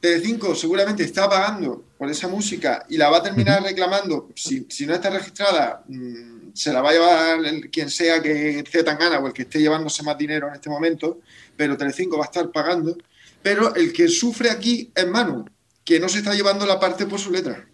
[0.00, 4.28] Telecinco seguramente está pagando por esa música y la va a terminar reclamando.
[4.34, 8.98] Si, no está registrada, mm, se la va a llevar quien sea que esté tan
[8.98, 11.20] gana o el que esté llevándose más dinero en este momento,
[11.56, 12.98] pero Telecinco va a estar pagando.
[13.42, 15.46] Pero el que sufre aquí es Manu,
[15.84, 17.66] que no se está llevando la parte por su letra.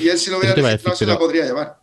[0.00, 1.80] Y él si lo hubiera registrado se la podría llevar.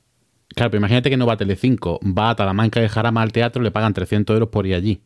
[0.55, 3.61] Claro, pero imagínate que no va a Telecinco, va a Talamanca de Jarama al teatro,
[3.61, 5.01] le pagan 300 euros por ir allí.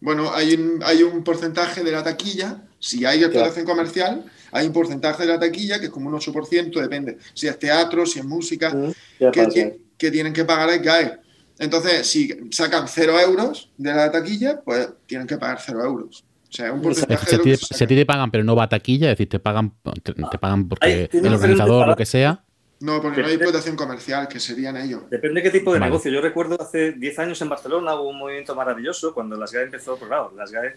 [0.00, 4.72] Bueno, hay un, hay un porcentaje de la taquilla, si hay explotación comercial, hay un
[4.72, 8.24] porcentaje de la taquilla que es como un 8%, depende si es teatro, si es
[8.24, 8.72] música,
[9.18, 11.18] que, tienen que pagar el GAE.
[11.58, 16.24] Entonces, si sacan 0 euros de la taquilla, pues tienen que pagar 0 euros.
[16.50, 17.26] O sea, un porcentaje
[17.56, 19.72] si, a ti te pagan, pero no va a taquilla, es decir, te pagan,
[20.02, 22.42] te, pagan porque el organizador, lo que sea.
[22.80, 25.08] No, porque no hay explotación comercial, que serían ellos.
[25.08, 26.10] Depende de qué tipo de negocio.
[26.10, 29.96] Yo recuerdo hace 10 años en Barcelona hubo un movimiento maravilloso cuando las GAE empezó,
[29.96, 30.74] por claro, las GAE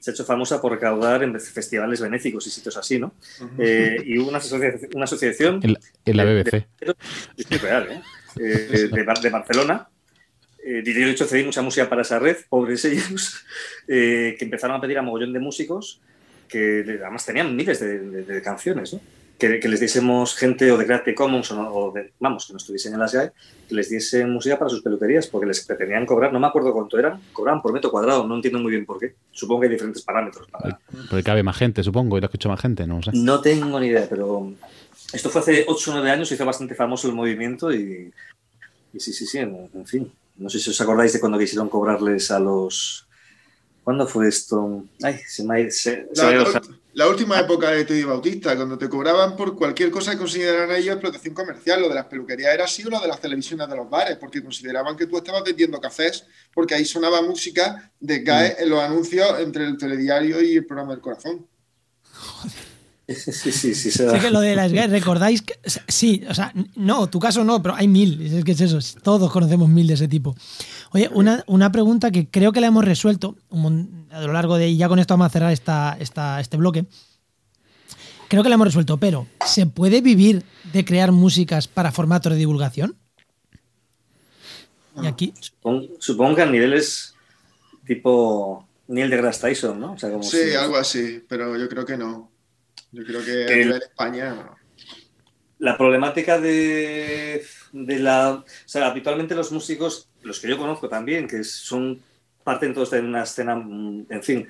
[0.00, 3.14] se ha hecho famosa por recaudar en festivales benéficos y sitios así, ¿no?
[3.58, 4.90] Eh, y hubo una asociación.
[4.94, 6.50] Una asociación en, la BBC.
[6.50, 6.96] De,
[7.36, 8.02] es real, ¿eh?
[8.40, 9.88] eh de, de, Barcelona,
[10.64, 13.44] eh, de hecho cedí mucha música para esa red, pobres ellos,
[13.88, 16.00] eh, que empezaron a pedir a mogollón de músicos
[16.52, 19.00] que además tenían miles de, canciones, ¿no?
[19.38, 23.00] que, les diésemos gente o de Creative Commons o, de, vamos, que no estuviesen en
[23.00, 23.32] las GAE,
[23.68, 26.98] que les diesen música para sus peluquerías, porque les pretendían cobrar, no me acuerdo cuánto
[26.98, 29.14] eran, cobraban por metro cuadrado, no entiendo muy bien por qué.
[29.32, 30.46] Supongo que hay diferentes parámetros.
[30.48, 30.78] Para...
[31.08, 33.10] Porque cabe más gente, supongo, y lo escucha más gente, no sé.
[33.14, 34.52] No tengo ni idea, pero
[35.12, 38.12] esto fue hace 8 o 9 años, se hizo bastante famoso el movimiento y,
[38.96, 40.12] sí, sí, sí, en fin.
[40.36, 43.06] No sé si os acordáis de cuando quisieron cobrarles a los.
[43.84, 44.84] ¿Cuándo fue esto?
[45.02, 46.06] Ay, se me ha se,
[46.94, 50.94] la, última época de Teddy Bautista, cuando te cobraban por cualquier cosa que consideraran ellos
[50.94, 51.80] explotación comercial.
[51.80, 54.42] Lo de las peluquerías era así o lo de las televisiones de los bares, porque
[54.42, 56.24] consideraban que tú estabas vendiendo cafés,
[56.54, 58.62] porque ahí sonaba música de GAE mm.
[58.62, 61.46] en los anuncios entre el telediario y el programa del corazón.
[62.12, 62.71] Joder.
[63.32, 63.90] Sí, sí, sí.
[63.90, 65.42] Sé que lo de las GAE, ¿recordáis?
[65.42, 65.54] Que,
[65.88, 68.20] sí, o sea, no, tu caso no, pero hay mil.
[68.20, 70.34] Es que es eso, todos conocemos mil de ese tipo.
[70.92, 73.36] Oye, una, una pregunta que creo que la hemos resuelto
[74.10, 74.68] a lo largo de.
[74.68, 76.86] Y ya con esto vamos a cerrar esta, esta, este bloque.
[78.28, 80.42] Creo que la hemos resuelto, pero ¿se puede vivir
[80.72, 82.96] de crear músicas para formatos de divulgación?
[85.02, 85.34] Y aquí.
[85.98, 87.14] Supongo, que a niveles
[87.86, 89.96] tipo Neil deGrasse Tyson, ¿no?
[90.22, 92.31] sí, algo así, pero yo creo que no.
[92.92, 94.50] Yo creo que a nivel España.
[95.58, 98.32] La problemática de, la.
[98.32, 102.00] O sea, habitualmente los músicos, los que yo conozco también, que son
[102.44, 104.48] parte entonces de una escena, en fin,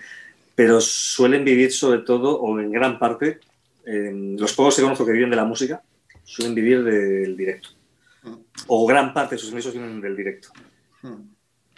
[0.55, 3.41] pero suelen vivir sobre todo, o en gran parte,
[3.85, 5.83] los pocos que conozco que viven de la música,
[6.25, 7.71] suelen vivir del directo.
[8.23, 8.35] Mm.
[8.69, 10.49] O gran parte de sus ingresos vienen del directo.
[11.03, 11.33] Mm.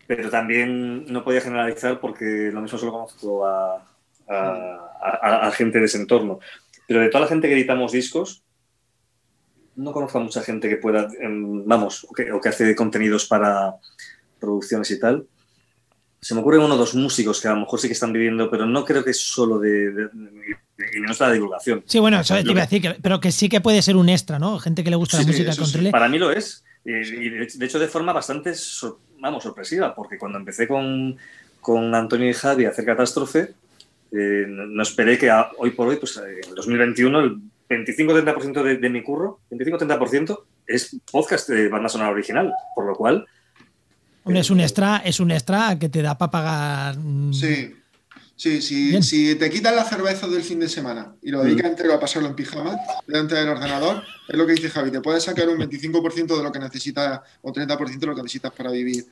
[0.06, 3.93] Pero también no podía generalizar porque lo mismo solo conozco a,
[4.28, 6.40] a, gente de ese entorno.
[6.86, 8.42] Pero de toda la gente que editamos discos,
[9.76, 13.74] no conozco a mucha gente que pueda, em, vamos, o que, hace contenidos para
[14.38, 15.26] producciones y tal.
[16.20, 18.50] Se me ocurren uno o dos músicos que a lo mejor sí que están viviendo,
[18.50, 20.08] pero no creo que es solo de, de,
[21.00, 21.82] nuestra divulgación.
[21.86, 24.38] Sí, bueno, eso te iba a decir, pero que sí que puede ser un extra,
[24.38, 24.58] ¿no?
[24.58, 25.90] Gente que le gusta la música sí.
[25.90, 26.64] Para mí lo es.
[26.84, 28.52] Y, de hecho de forma bastante,
[29.18, 31.16] vamos, sorpresiva, porque cuando empecé con,
[31.60, 33.54] con Antonio y Javi a hacer Catástrofe,
[34.16, 37.36] eh, no, esperé que hoy por hoy, pues en 2021, el
[37.68, 43.26] 25-30% de, de, mi curro, 25-30% es podcast de banda sonora original, por lo cual...
[44.26, 46.96] es un extra, es un extra que te da para pagar...
[46.96, 47.74] Mm, sí,
[48.36, 51.70] sí, sí si te quitas la cerveza del fin de semana y lo dedicas mm.
[51.70, 52.76] entero a pasarlo en pijama
[53.08, 56.52] delante del ordenador, es lo que dice Javi, te puedes sacar un 25% de lo
[56.52, 59.04] que necesitas o 30% de lo que necesitas para vivir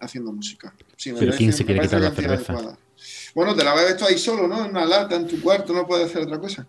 [0.00, 0.74] haciendo música.
[1.18, 2.76] Pero ¿quién se quiere quitar la cerveza?
[3.34, 4.64] Bueno, te la bebes tú ahí solo, ¿no?
[4.64, 6.66] En una lata, en tu cuarto, no puedes hacer otra cosa.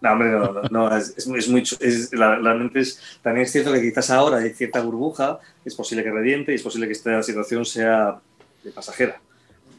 [0.00, 4.10] No, hombre, no, no, es, es, muy, es, realmente es, también es cierto que quizás
[4.10, 8.20] ahora hay cierta burbuja, es posible que reviente y es posible que esta situación sea
[8.62, 9.20] de pasajera.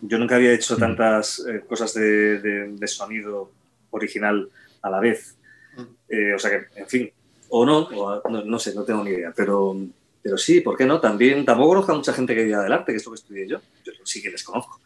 [0.01, 0.79] Yo nunca había hecho mm.
[0.79, 3.49] tantas eh, cosas de, de, sonido
[3.91, 4.49] original
[4.81, 5.35] a la vez.
[5.77, 5.81] Mm.
[6.09, 7.11] Eh, o sea que, en fin,
[7.49, 9.75] o no, o no, no, sé, no tengo ni idea, pero,
[10.21, 10.99] pero sí, ¿por qué no?
[10.99, 13.47] También tampoco conozco a mucha gente que vive del arte, que es lo que estudié
[13.47, 13.61] yo.
[13.85, 14.81] Yo sí que les conozco.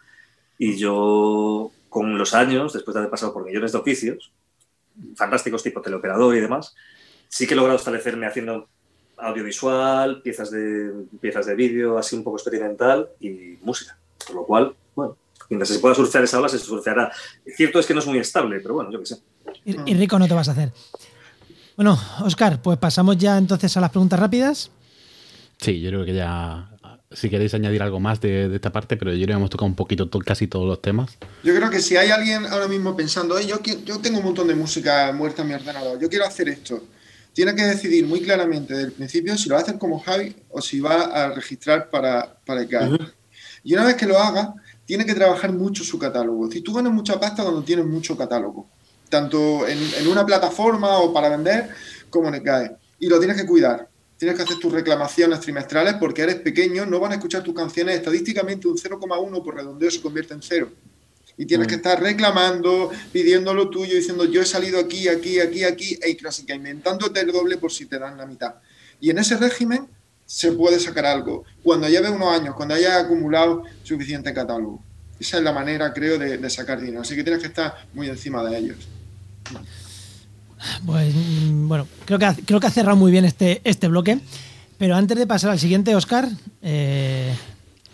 [0.58, 4.32] Y yo, con los años, después de haber pasado por millones de oficios,
[5.16, 6.76] fantásticos tipo teleoperador y demás,
[7.28, 8.68] sí que he logrado establecerme haciendo
[9.18, 10.92] audiovisual, piezas de,
[11.22, 13.98] piezas de vídeo, así un poco experimental y música.
[14.26, 15.18] Por lo cual, bueno,
[15.50, 17.12] mientras se pueda surfear esa ola, se surfeará.
[17.56, 19.18] Cierto es que no es muy estable, pero bueno, yo qué sé.
[19.66, 20.72] Y, rico no te vas a hacer.
[21.76, 24.72] Bueno, Oscar, pues pasamos ya entonces a las preguntas rápidas.
[25.58, 26.70] Sí, yo creo que ya
[27.14, 29.76] si queréis añadir algo más de, esta parte, pero yo creo que hemos tocado un
[29.76, 31.18] poquito casi todos los temas.
[31.44, 34.56] Yo creo que si hay alguien ahora mismo pensando, yo, yo tengo un montón de
[34.56, 36.84] música muerta en mi ordenador, yo quiero hacer esto,
[37.34, 40.80] tiene que decidir muy claramente desde el principio si lo hacer como Javi o si
[40.80, 42.98] va a registrar para, para el CAE.
[43.64, 44.54] Y una vez que lo haga,
[44.86, 46.52] tiene que trabajar mucho su catálogo.
[46.52, 48.68] Si tú ganas mucha pasta cuando tienes mucho catálogo,
[49.10, 51.70] tanto en, en una plataforma o para vender
[52.10, 52.76] como en el CAE.
[53.00, 53.88] Y lo tienes que cuidar
[54.18, 57.96] tienes que hacer tus reclamaciones trimestrales porque eres pequeño, no van a escuchar tus canciones
[57.96, 60.72] estadísticamente un 0,1 por redondeo se convierte en cero.
[61.36, 61.78] Y tienes que mm.
[61.78, 66.46] estar reclamando, pidiendo lo tuyo, diciendo yo he salido aquí, aquí, aquí, aquí, e casi
[66.46, 68.56] que inventándote el doble por si te dan la mitad.
[69.00, 69.88] Y en ese régimen
[70.26, 71.44] se puede sacar algo.
[71.64, 74.84] Cuando lleve unos años, cuando haya acumulado suficiente catálogo.
[75.20, 77.02] Esa es la manera, creo, de, de sacar dinero.
[77.02, 78.78] Así que tienes que estar muy encima de ellos.
[80.86, 84.20] Pues mm, bueno, creo que, ha, creo que ha cerrado muy bien este, este bloque.
[84.78, 86.28] Pero antes de pasar al siguiente, Oscar,
[86.62, 87.34] eh,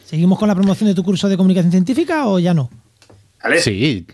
[0.05, 2.69] ¿seguimos con la promoción de tu curso de comunicación científica o ya no?
[3.59, 4.05] Sí,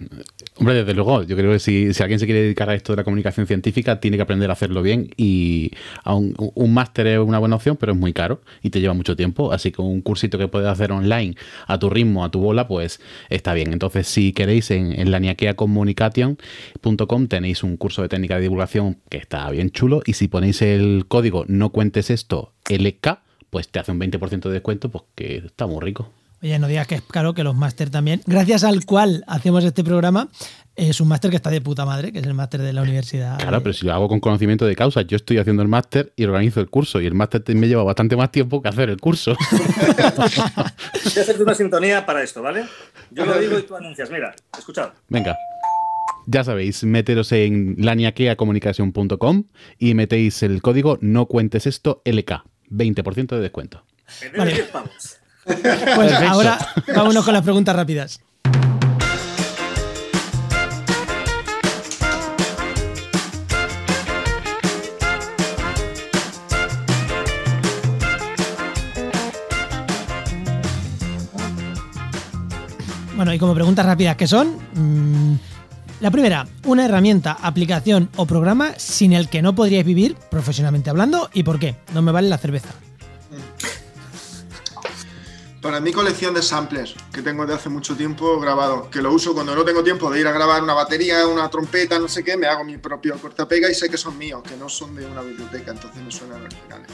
[0.58, 1.24] hombre, desde luego.
[1.24, 4.18] Yo creo que si, alguien se quiere dedicar a esto de la comunicación científica, tiene
[4.18, 5.10] que aprender a hacerlo bien.
[5.18, 5.72] Y
[6.06, 9.16] un, un máster es una buena opción, pero es muy caro y te lleva mucho
[9.16, 9.52] tiempo.
[9.52, 11.36] Así que un cursito que puedes hacer online
[11.68, 13.00] a tu ritmo, a tu bola, pues
[13.30, 13.74] está bien.
[13.74, 15.12] Entonces, si queréis, en, en
[17.28, 20.02] tenéis un curso de técnica de divulgación que está bien chulo.
[20.06, 24.52] Y si ponéis el código no cuentes esto LK, pues te hace un 20% de
[24.52, 26.12] descuento, pues que está muy rico.
[26.46, 29.84] Oye, no digas que es caro que los máster también, gracias al cual hacemos este
[29.84, 30.30] programa,
[30.76, 33.40] es un máster que está de puta madre, que es el máster de la universidad.
[33.40, 36.24] Claro, pero si lo hago con conocimiento de causa, yo estoy haciendo el máster y
[36.24, 39.36] organizo el curso, y el máster me lleva bastante más tiempo que hacer el curso.
[39.52, 42.66] Voy a hacerte una sintonía para esto, ¿vale?
[43.10, 44.12] Yo lo digo y tú anuncias.
[44.12, 44.90] Mira, escuchad.
[45.10, 45.36] Venga.
[46.28, 49.46] Ya sabéis, meteros en laniaqueacomunicación.com
[49.80, 53.84] y metéis el código no cuentes esto LK, 20% de descuento.
[54.38, 54.64] Vale.
[55.46, 56.58] Pues ahora
[56.96, 58.20] vámonos con las preguntas rápidas.
[73.16, 75.36] Bueno, y como preguntas rápidas que son, mm,
[76.02, 81.30] la primera, una herramienta, aplicación o programa sin el que no podríais vivir profesionalmente hablando
[81.34, 81.76] y por qué.
[81.94, 82.70] No me vale la cerveza.
[85.66, 89.34] Para mi colección de samplers que tengo de hace mucho tiempo grabado, que lo uso
[89.34, 92.38] cuando no tengo tiempo de ir a grabar una batería, una trompeta, no sé qué,
[92.38, 95.24] me hago mi propio cortapega y sé que son míos, que no son de una
[95.24, 96.88] biblioteca, entonces me suenan originales.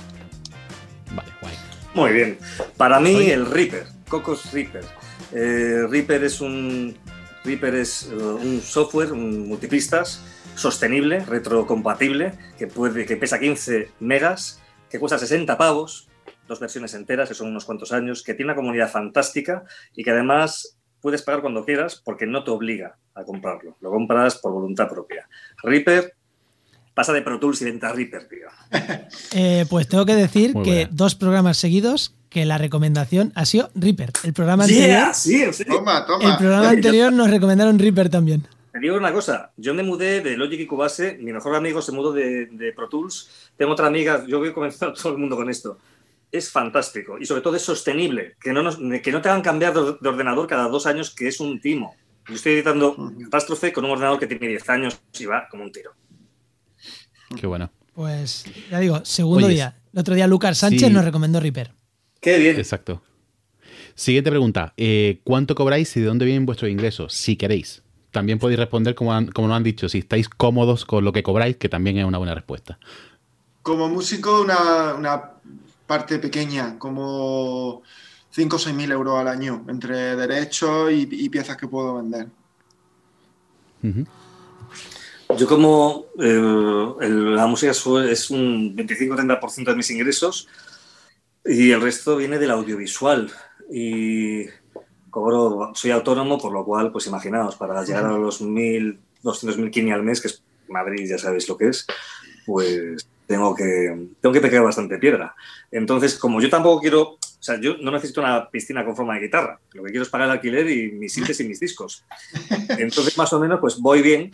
[1.13, 1.53] Vale, guay.
[1.93, 2.39] Muy bien.
[2.77, 4.85] Para mí, el Reaper, Cocos Reaper.
[5.33, 6.97] Eh, Reaper es un
[7.43, 10.21] Reaper es eh, un software, un multipistas
[10.55, 16.07] sostenible, retrocompatible, que, puede, que pesa 15 megas, que cuesta 60 pavos,
[16.51, 19.63] dos versiones enteras, que son unos cuantos años, que tiene una comunidad fantástica
[19.95, 23.77] y que además puedes pagar cuando quieras porque no te obliga a comprarlo.
[23.79, 25.29] Lo compras por voluntad propia.
[25.63, 26.13] Reaper,
[26.93, 28.47] pasa de Pro Tools y venta Reaper, tío.
[29.33, 30.89] Eh, pues tengo que decir Muy que buena.
[30.91, 34.11] dos programas seguidos que la recomendación ha sido Reaper.
[34.23, 35.77] El programa Yeah, anterior, sí, serio.
[35.77, 36.31] Toma, toma.
[36.31, 38.45] el programa anterior nos recomendaron Reaper también.
[38.73, 41.91] Te digo una cosa, yo me mudé de Logic y Cubase, mi mejor amigo se
[41.91, 45.35] mudó de, de Pro Tools, tengo otra amiga, yo voy a comenzar todo el mundo
[45.35, 45.77] con esto.
[46.31, 49.73] Es fantástico y sobre todo es sostenible, que no, nos- que no te hagan cambiar
[49.73, 51.95] de, de ordenador cada dos años, que es un timo.
[52.27, 55.71] Yo estoy editando Catástrofe con un ordenador que tiene 10 años y va como un
[55.71, 55.91] tiro.
[57.35, 57.71] Qué bueno.
[57.93, 59.77] Pues ya digo, segundo Oye, día.
[59.93, 60.93] El otro día Lucas Sánchez sí.
[60.93, 61.73] nos recomendó Reaper.
[62.21, 62.57] Qué bien.
[62.57, 63.01] Exacto.
[63.95, 64.73] Siguiente pregunta.
[64.77, 67.13] eh, ¿Cuánto cobráis y de dónde vienen vuestros ingresos?
[67.13, 67.83] Si queréis.
[68.11, 71.23] También podéis responder como, han- como nos han dicho, si estáis cómodos con lo que
[71.23, 72.79] cobráis, que también es una buena respuesta.
[73.61, 75.31] Como músico, una, una
[75.91, 77.81] parte pequeña, como
[78.31, 82.27] 5 o 6 mil euros al año, entre derechos y, y piezas que puedo vender.
[83.83, 84.05] Ujú.
[85.37, 90.47] Yo como eh, el- la música es un 25-30% de mis ingresos
[91.43, 93.29] y el resto viene del audiovisual.
[93.69, 94.45] Y
[95.09, 100.03] cobro, soy autónomo, por lo cual, pues imaginaos, para llegar a los 1.200, 1.500 al
[100.03, 101.85] mes, que es Madrid, ya sabéis lo que es,
[102.45, 105.33] pues tengo que, tengo que pegar bastante piedra.
[105.71, 109.21] Entonces, como yo tampoco quiero, o sea, yo no necesito una piscina con forma de
[109.21, 112.03] guitarra, lo que quiero es pagar el alquiler y mis sintes y mis discos.
[112.77, 114.31] Entonces, más o menos, pues voy bien,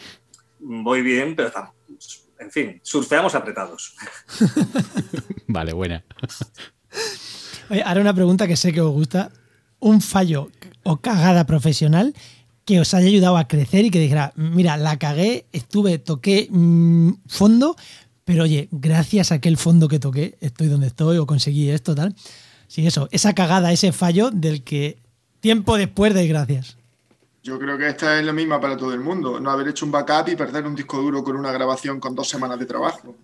[0.59, 1.51] voy bien, pero
[2.39, 3.95] en fin, surfeamos apretados.
[5.47, 6.03] Vale, buena.
[7.69, 9.31] Oye, ahora una pregunta que sé que os gusta.
[9.79, 10.49] Un fallo
[10.81, 12.15] o cagada profesional
[12.67, 17.11] que os haya ayudado a crecer y que dijera, mira, la cagué, estuve, toqué mm,
[17.25, 17.77] fondo,
[18.27, 22.13] pero oye, gracias a aquel fondo que toqué, estoy donde estoy o conseguí esto, tal.
[22.67, 24.99] Sí, eso, esa cagada, ese fallo del que
[25.39, 26.75] tiempo después de gracias.
[27.41, 29.39] Yo creo que esta es la misma para todo el mundo.
[29.39, 32.27] No haber hecho un backup y perder un disco duro con una grabación con dos
[32.27, 33.15] semanas de trabajo.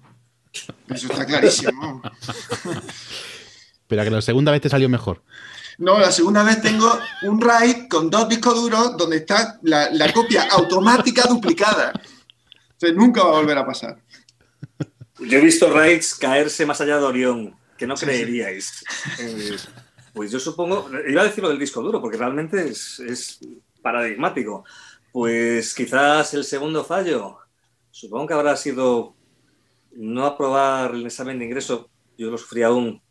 [0.87, 2.01] Eso está clarísimo.
[3.87, 5.21] Pero a que la segunda vez te salió mejor.
[5.79, 6.89] No, la segunda vez tengo
[7.23, 11.91] un RAID con dos discos duros donde está la, la copia automática duplicada.
[11.93, 13.97] O sea, nunca va a volver a pasar.
[15.27, 18.83] Yo he visto raids caerse más allá de Orión, que no creeríais.
[19.19, 19.57] Eh,
[20.13, 23.39] pues yo supongo, iba a decir lo del disco duro, porque realmente es, es
[23.81, 24.63] paradigmático.
[25.11, 27.37] Pues quizás el segundo fallo,
[27.91, 29.15] supongo que habrá sido
[29.91, 33.01] no aprobar el examen de ingreso, yo lo sufrí aún,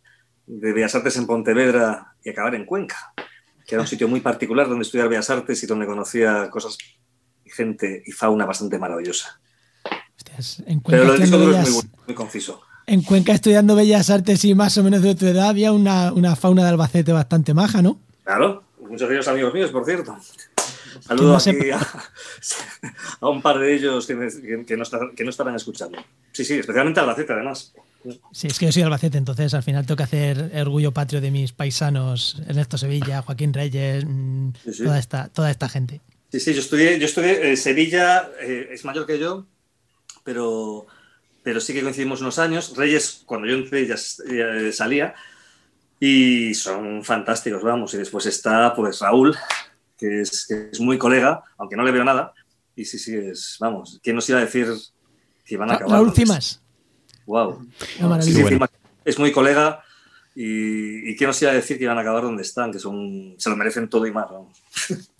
[0.47, 3.15] de Bellas Artes en Pontevedra y acabar en Cuenca,
[3.67, 6.77] que era un sitio muy particular donde estudiar Bellas Artes y donde conocía cosas
[7.45, 9.41] y gente y fauna bastante maravillosa.
[10.23, 12.61] Hostias, en Pero Cuenca, lo del disco estudiando duro es bellas, muy, bueno, muy conciso.
[12.87, 16.37] en Cuenca estudiando Bellas Artes y más o menos de tu edad había una, una
[16.37, 17.99] fauna de Albacete bastante maja, ¿no?
[18.25, 20.17] Claro, muchos de ellos amigos míos, por cierto.
[21.01, 21.81] Saludo aquí a,
[23.21, 24.85] a un par de ellos que, me- que- que no
[25.17, 25.99] que no estarán escuchando.
[26.33, 27.73] Sí, sí, especialmente Albacete, además.
[28.33, 31.31] Sí, es que yo soy Albacete, entonces al final tengo que hacer orgullo patrio de
[31.31, 34.85] mis paisanos, Ernesto Sevilla, Joaquín Reyes, mm, Sí, sí.
[34.85, 36.01] Toda, esta, toda esta gente.
[36.31, 39.47] Sí, sí, yo estudié, yo estudié eh, Sevilla, eh, es mayor que yo,
[40.25, 40.87] pero,
[41.43, 42.77] pero sí que coincidimos unos años.
[42.77, 43.97] Reyes, cuando yo entré, ya,
[44.73, 45.15] salía.
[46.01, 47.95] Y son fantásticos, vamos.
[47.95, 49.37] Y después está, pues, Raúl,
[49.97, 52.33] que es, que es muy colega, aunque no le veo nada.
[52.75, 54.67] Y sí, sí, es, vamos, ¿quién nos iba a decir
[55.45, 55.95] que iban a acabar?
[55.95, 56.61] Raúl Cimas.
[57.27, 57.67] Wow.
[57.79, 58.03] Sí, sí,
[58.43, 58.49] Bueno.
[58.49, 58.71] Cimas
[59.05, 59.83] es muy colega.
[60.35, 63.35] Y, y quién nos iba a decir que iban a acabar donde están, que son,
[63.37, 64.63] se lo merecen todo y más, vamos.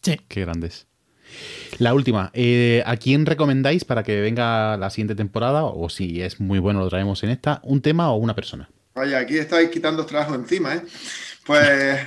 [0.03, 0.19] Sí.
[0.27, 0.87] Qué grandes.
[1.79, 2.31] La última.
[2.35, 5.65] eh, ¿A quién recomendáis para que venga la siguiente temporada?
[5.65, 7.61] O si es muy bueno, lo traemos en esta.
[7.65, 8.69] ¿Un tema o una persona?
[8.95, 10.83] Vaya, aquí estáis quitando trabajo encima, ¿eh?
[11.45, 11.99] Pues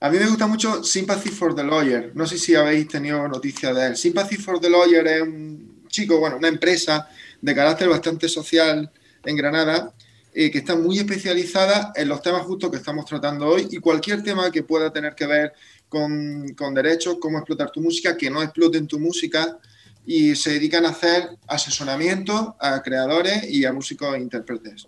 [0.00, 2.12] a mí me gusta mucho Sympathy for the Lawyer.
[2.14, 3.96] No sé si habéis tenido noticia de él.
[3.96, 7.08] Sympathy for the Lawyer es un chico, bueno, una empresa
[7.40, 8.90] de carácter bastante social
[9.24, 9.92] en Granada
[10.32, 14.22] eh, que está muy especializada en los temas justos que estamos tratando hoy y cualquier
[14.22, 15.52] tema que pueda tener que ver
[15.90, 19.58] con, con derechos, cómo explotar tu música, que no exploten tu música
[20.06, 24.86] y se dedican a hacer asesoramiento a creadores y a músicos e intérpretes.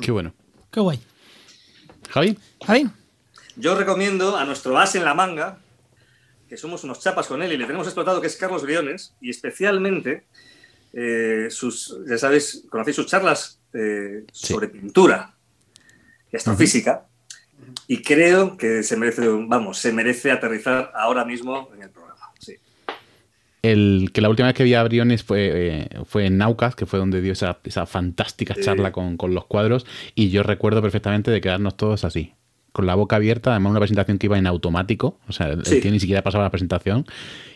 [0.00, 0.34] Qué bueno.
[0.72, 1.00] Qué guay.
[2.10, 2.38] Javi.
[2.66, 2.88] Javi,
[3.56, 5.58] Yo recomiendo a nuestro as en la manga,
[6.48, 9.30] que somos unos chapas con él y le tenemos explotado, que es Carlos Briones, y
[9.30, 10.26] especialmente
[10.92, 14.54] eh, sus, ya sabéis, conocéis sus charlas eh, Sí.
[14.54, 15.34] sobre pintura
[16.32, 17.06] y astrofísica,
[17.86, 22.20] y creo que se merece, vamos, se merece aterrizar ahora mismo en el programa.
[22.38, 22.54] Sí.
[23.62, 26.86] El, que la última vez que vi a Briones fue, eh, fue en Naucas, que
[26.86, 28.60] fue donde dio esa, esa fantástica Sí.
[28.62, 29.86] charla con, con los cuadros.
[30.14, 32.34] Y yo recuerdo perfectamente de quedarnos todos así,
[32.72, 35.90] con la boca abierta, además una presentación que iba en automático, o sea, el tío
[35.90, 37.06] ni siquiera pasaba la presentación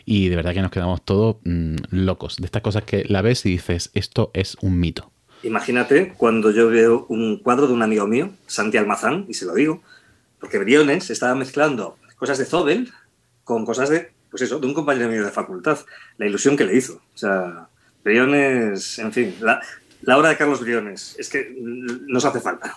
[0.03, 2.35] y de verdad que nos quedamos todos mm, locos.
[2.37, 5.12] De estas cosas que la ves y dices, esto es un mito.
[5.43, 9.53] Imagínate cuando yo veo un cuadro de un amigo mío, Santi Almazán, y se lo
[9.53, 9.81] digo,
[10.39, 12.91] porque Briones estaba mezclando cosas de Zobel
[13.43, 15.77] con cosas de, pues eso, de un compañero mío de facultad.
[16.17, 17.01] La ilusión que le hizo.
[17.13, 17.67] O sea,
[18.03, 19.61] Briones, en fin, la,
[20.01, 21.55] la obra de Carlos Briones, es que
[22.07, 22.75] nos hace falta.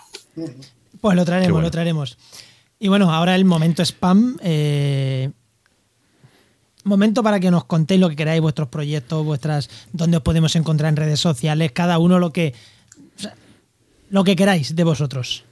[0.99, 1.67] Pues lo traeremos, bueno.
[1.67, 2.17] lo traeremos.
[2.79, 4.37] Y bueno, ahora el momento spam.
[4.41, 5.31] eh,
[6.87, 9.69] momento para que nos contéis lo que queráis, vuestros proyectos, vuestras.
[9.93, 12.53] dónde os podemos encontrar en redes sociales, cada uno lo que.
[14.09, 15.43] lo que queráis de vosotros.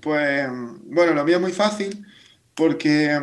[0.00, 0.48] Pues
[0.84, 2.06] bueno, lo mío muy fácil
[2.54, 3.20] porque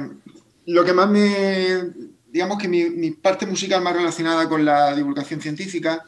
[0.65, 1.91] lo que más me,
[2.29, 6.03] digamos que mi, mi parte musical más relacionada con la divulgación científica,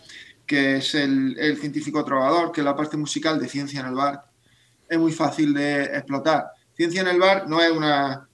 [0.45, 3.95] que es el, el científico trovador, que es la parte musical de Ciencia en el
[3.95, 4.25] Bar,
[4.87, 6.51] es muy fácil de explotar.
[6.75, 8.27] Ciencia en el Bar no es una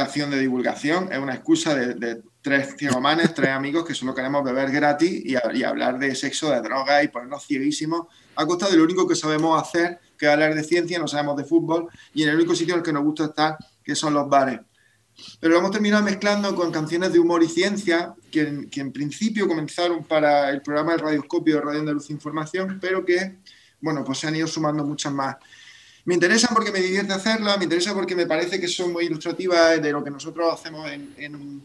[0.00, 4.44] acción de divulgación, es una excusa de, de tres ciegomanes, tres amigos que solo queremos
[4.44, 8.06] beber gratis y, hablar de sexo, de droga y ponernos cieguísimos
[8.36, 11.38] a costa de lo único que sabemos hacer, que es hablar de ciencia, no sabemos
[11.38, 14.12] de fútbol y en el único sitio en el que nos gusta estar, que son
[14.12, 14.60] los bares.
[15.40, 20.04] Pero lo hemos terminado mezclando con canciones de humor y ciencia, que en, principio comenzaron
[20.04, 23.38] para el programa de Radioscopio de Radio Andaluz Información, pero que,
[23.80, 25.36] bueno, pues se han ido sumando muchas más.
[26.06, 29.80] Me interesan porque me divierte hacerlas, me interesa porque me parece que son muy ilustrativas
[29.82, 31.62] de lo que nosotros hacemos en, en-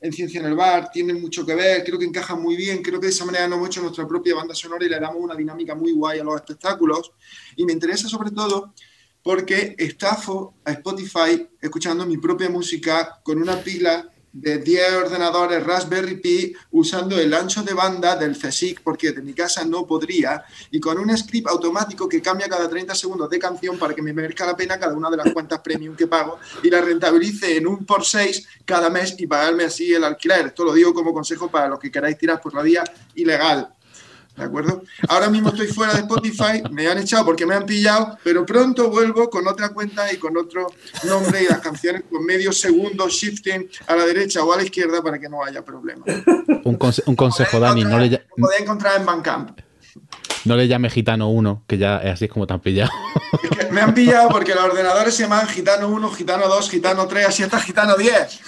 [0.00, 3.00] en Ciencia en el Bar, tienen mucho que ver, creo que encajan muy bien, creo
[3.00, 5.34] que de esa manera nos hemos hecho nuestra propia banda sonora y le damos una
[5.34, 7.10] dinámica muy guay a los espectáculos.
[7.56, 8.74] Y me interesa sobre todo
[9.24, 14.08] porque estafo a Spotify escuchando mi propia música con una pila
[14.40, 19.34] de 10 ordenadores Raspberry Pi usando el ancho de banda del CSIC porque de mi
[19.34, 23.78] casa no podría y con un script automático que cambia cada 30 segundos de canción
[23.78, 26.70] para que me merezca la pena cada una de las cuentas premium que pago y
[26.70, 30.46] la rentabilice en un por 6 cada mes y pagarme así el alquiler.
[30.46, 32.84] Esto lo digo como consejo para los que queráis tirar por la vía
[33.14, 33.74] ilegal.
[34.38, 34.82] ¿De acuerdo?
[35.08, 38.88] Ahora mismo estoy fuera de Spotify, me han echado porque me han pillado, pero pronto
[38.88, 40.66] vuelvo con otra cuenta y con otro
[41.04, 45.02] nombre y las canciones con medio segundo shifting a la derecha o a la izquierda
[45.02, 46.04] para que no haya problema.
[46.64, 49.58] Un, conse- un consejo, Dani, no le, podéis encontrar en Bandcamp.
[50.44, 52.90] no le llame gitano 1, que ya así es como te han pillado.
[53.42, 57.06] Es que me han pillado porque los ordenadores se llaman Gitano 1, Gitano 2, Gitano
[57.08, 58.40] 3, así hasta Gitano 10.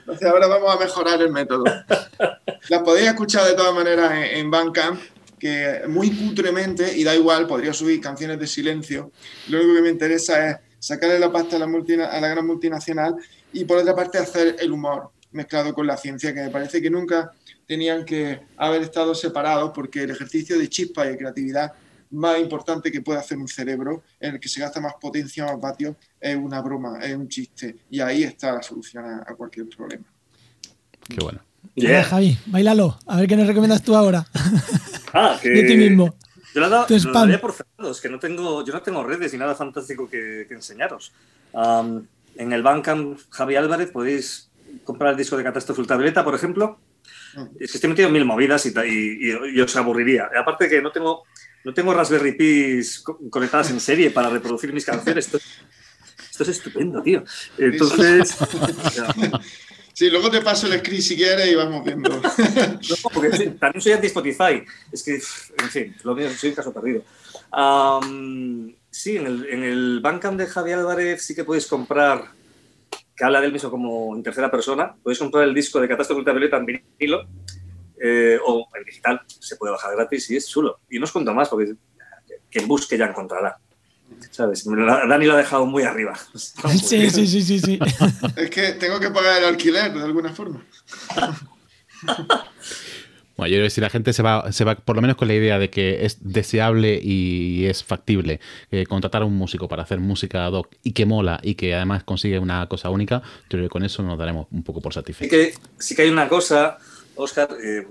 [0.00, 1.64] Entonces ahora vamos a mejorar el método.
[2.68, 4.98] Las podéis escuchar de todas maneras en, en
[5.38, 9.12] que muy cutremente, y da igual, podría subir canciones de silencio.
[9.48, 13.16] Lo único que me interesa es sacarle la pasta a la, a la gran multinacional
[13.52, 16.90] y por otra parte hacer el humor mezclado con la ciencia, que me parece que
[16.90, 17.32] nunca
[17.66, 21.72] tenían que haber estado separados porque el ejercicio de chispa y de creatividad
[22.10, 25.60] más importante que puede hacer un cerebro, en el que se gasta más potencia, más
[25.60, 27.76] vatios, es una broma, es un chiste.
[27.90, 30.04] Y ahí está la solución a, a cualquier problema.
[31.08, 31.40] Qué bueno.
[31.76, 32.98] Venga, Javi, bailalo.
[33.06, 34.26] A ver qué nos recomiendas tú ahora.
[35.14, 35.48] Ah, que...
[35.48, 36.14] De ti mismo.
[36.54, 39.02] Yo lo, he dado- lo daría por cerrado, es que no tengo, yo no tengo
[39.02, 41.12] redes ni nada fantástico que, que enseñaros.
[41.54, 42.06] Am,
[42.36, 44.50] en el Bandcamp Javi Álvarez podéis
[44.84, 46.78] comprar el disco de Catástrofe Ultravioleta, por ejemplo.
[47.60, 50.28] Es que estoy metido en mil movidas y, y- y- y os aburriría.
[50.38, 51.24] Aparte que no tengo,
[51.64, 55.26] no tengo Raspberry Pis co- conectadas en serie para reproducir mis canciones.
[55.26, 55.38] Esto,
[56.30, 57.24] esto es estupendo, tío.
[57.58, 58.36] Entonces.
[59.92, 62.08] Sí, luego te paso el script si quieres y vamos viendo.
[62.22, 64.62] No, porque sí, también soy anti-Spotify.
[64.92, 67.02] Es que, en fin, lo mío, soy un caso perdido.
[68.92, 72.30] Sí, en el, en el Bandcamp de Javi Álvarez sí que podéis comprar,
[73.18, 76.56] que habla del mismo como en tercera persona, podéis comprar el disco de Catástrofe Ultravioleta
[76.56, 77.26] en vinilo
[78.00, 80.78] eh, o en digital, se puede bajar gratis y es chulo.
[80.88, 81.74] Y no os cuento más porque
[82.48, 83.58] quien busque ya encontrará.
[84.30, 84.64] ¿Sabes?
[84.64, 86.16] Dani lo ha dejado muy arriba.
[86.38, 87.78] Sí, sí, sí, sí, sí.
[88.36, 90.64] es que tengo que pagar el alquiler de alguna forma.
[93.38, 95.28] Bueno, yo creo que si la gente se va, se va por lo menos con
[95.28, 98.40] la idea de que es deseable y es factible
[98.72, 101.72] eh, contratar a un músico para hacer música ad hoc y que mola y que
[101.72, 104.92] además consigue una cosa única, yo creo que con eso nos daremos un poco por
[104.92, 105.30] Sí satisfechos.
[105.30, 106.78] que, sí que hay una cosa,
[107.14, 107.86] Oscar, eh,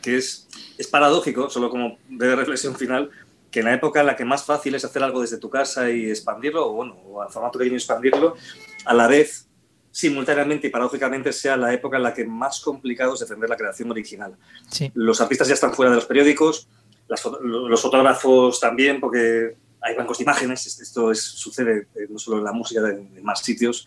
[0.00, 0.46] que es,
[0.78, 3.10] es paradójico, solo como de reflexión final,
[3.50, 5.90] que en la época en la que más fácil es hacer algo desde tu casa
[5.90, 8.36] y expandirlo, o bueno, o al formato pequeño expandirlo,
[8.84, 9.48] a la vez,
[9.92, 13.90] simultáneamente y paradójicamente, sea la época en la que más complicado es defender la creación
[13.90, 14.34] original.
[14.68, 14.90] Sí.
[14.94, 16.66] Los artistas ya están fuera de los periódicos,
[17.08, 22.38] las los fotógrafos también, porque hay bancos de imágenes, esto es, sucede eh, no solo
[22.38, 23.86] en la música, en en más sitios.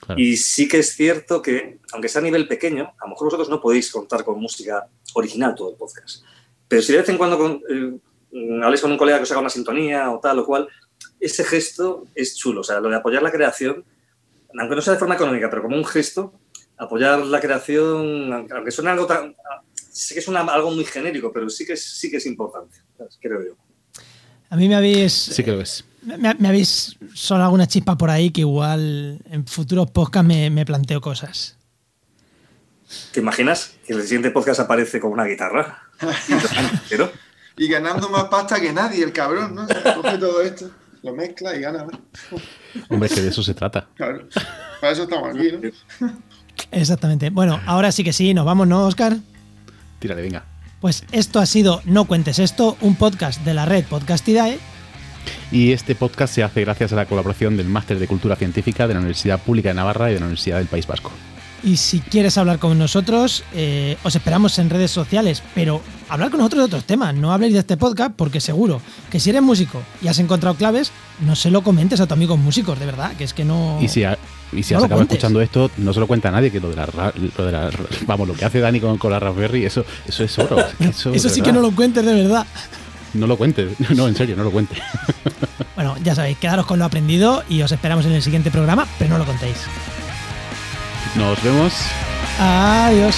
[0.00, 0.20] Claro.
[0.20, 3.48] Y sí que es cierto que, aunque sea a nivel pequeño, a lo mejor vosotros
[3.48, 6.24] no podéis contar con música original todo el podcast.
[6.68, 7.98] Pero si de vez en cuando con, eh,
[8.62, 10.68] habléis con un colega que os haga una sintonía o tal o cual,
[11.20, 12.60] ese gesto es chulo.
[12.60, 13.84] O sea, lo de apoyar la creación,
[14.58, 16.34] aunque no sea de forma económica, pero como un gesto,
[16.78, 19.34] apoyar la creación, aunque suene algo tan.
[19.74, 22.78] Sé que es algo muy genérico, pero sí que es, sí que es importante,
[23.20, 23.56] creo yo.
[24.48, 25.12] A mí me habéis.
[25.12, 25.84] Sí que lo es.
[26.02, 30.64] Me, me habéis solo alguna chispa por ahí que igual en futuros podcasts me, me
[30.64, 31.56] planteo cosas.
[33.12, 35.82] ¿Te imaginas que el siguiente podcast aparece con una guitarra?
[37.56, 39.66] y ganando más pasta que nadie, el cabrón, ¿no?
[39.66, 40.70] coge todo esto,
[41.02, 41.86] lo mezcla y gana.
[42.88, 43.88] Hombre, que de eso se trata.
[43.94, 44.28] Claro.
[44.80, 46.10] Para eso estamos aquí, ¿no?
[46.70, 47.30] Exactamente.
[47.30, 49.16] Bueno, ahora sí que sí, nos vamos, ¿no, Oscar?
[49.98, 50.44] Tírale, venga.
[50.80, 54.58] Pues esto ha sido No Cuentes Esto, un podcast de la red Podcastidae.
[55.52, 58.94] Y este podcast se hace gracias a la colaboración del Máster de Cultura Científica de
[58.94, 61.12] la Universidad Pública de Navarra y de la Universidad del País Vasco.
[61.64, 66.38] Y si quieres hablar con nosotros, eh, os esperamos en redes sociales, pero hablar con
[66.38, 67.14] nosotros de otros temas.
[67.14, 68.80] No habléis de este podcast porque seguro
[69.10, 70.90] que si eres músico y has encontrado claves,
[71.20, 73.78] no se lo comentes a tus amigos músicos, de verdad, que es que no...
[73.80, 74.02] Y si,
[74.52, 76.76] y si has acabado escuchando esto, no se lo cuenta a nadie, que lo de
[76.76, 77.70] la,
[78.06, 80.56] vamos, lo que hace Dani con, la Raspberry, eso, eso es oro.
[80.80, 82.44] Eso, eso sí que no lo cuentes de verdad.
[83.14, 84.78] No lo cuentes, no, en serio, no lo cuentes.
[85.76, 89.10] Bueno, ya sabéis, quedaros con lo aprendido y os esperamos en el siguiente programa, pero
[89.10, 89.58] no lo contéis.
[91.14, 91.74] Nos vemos.
[92.38, 93.14] Adiós.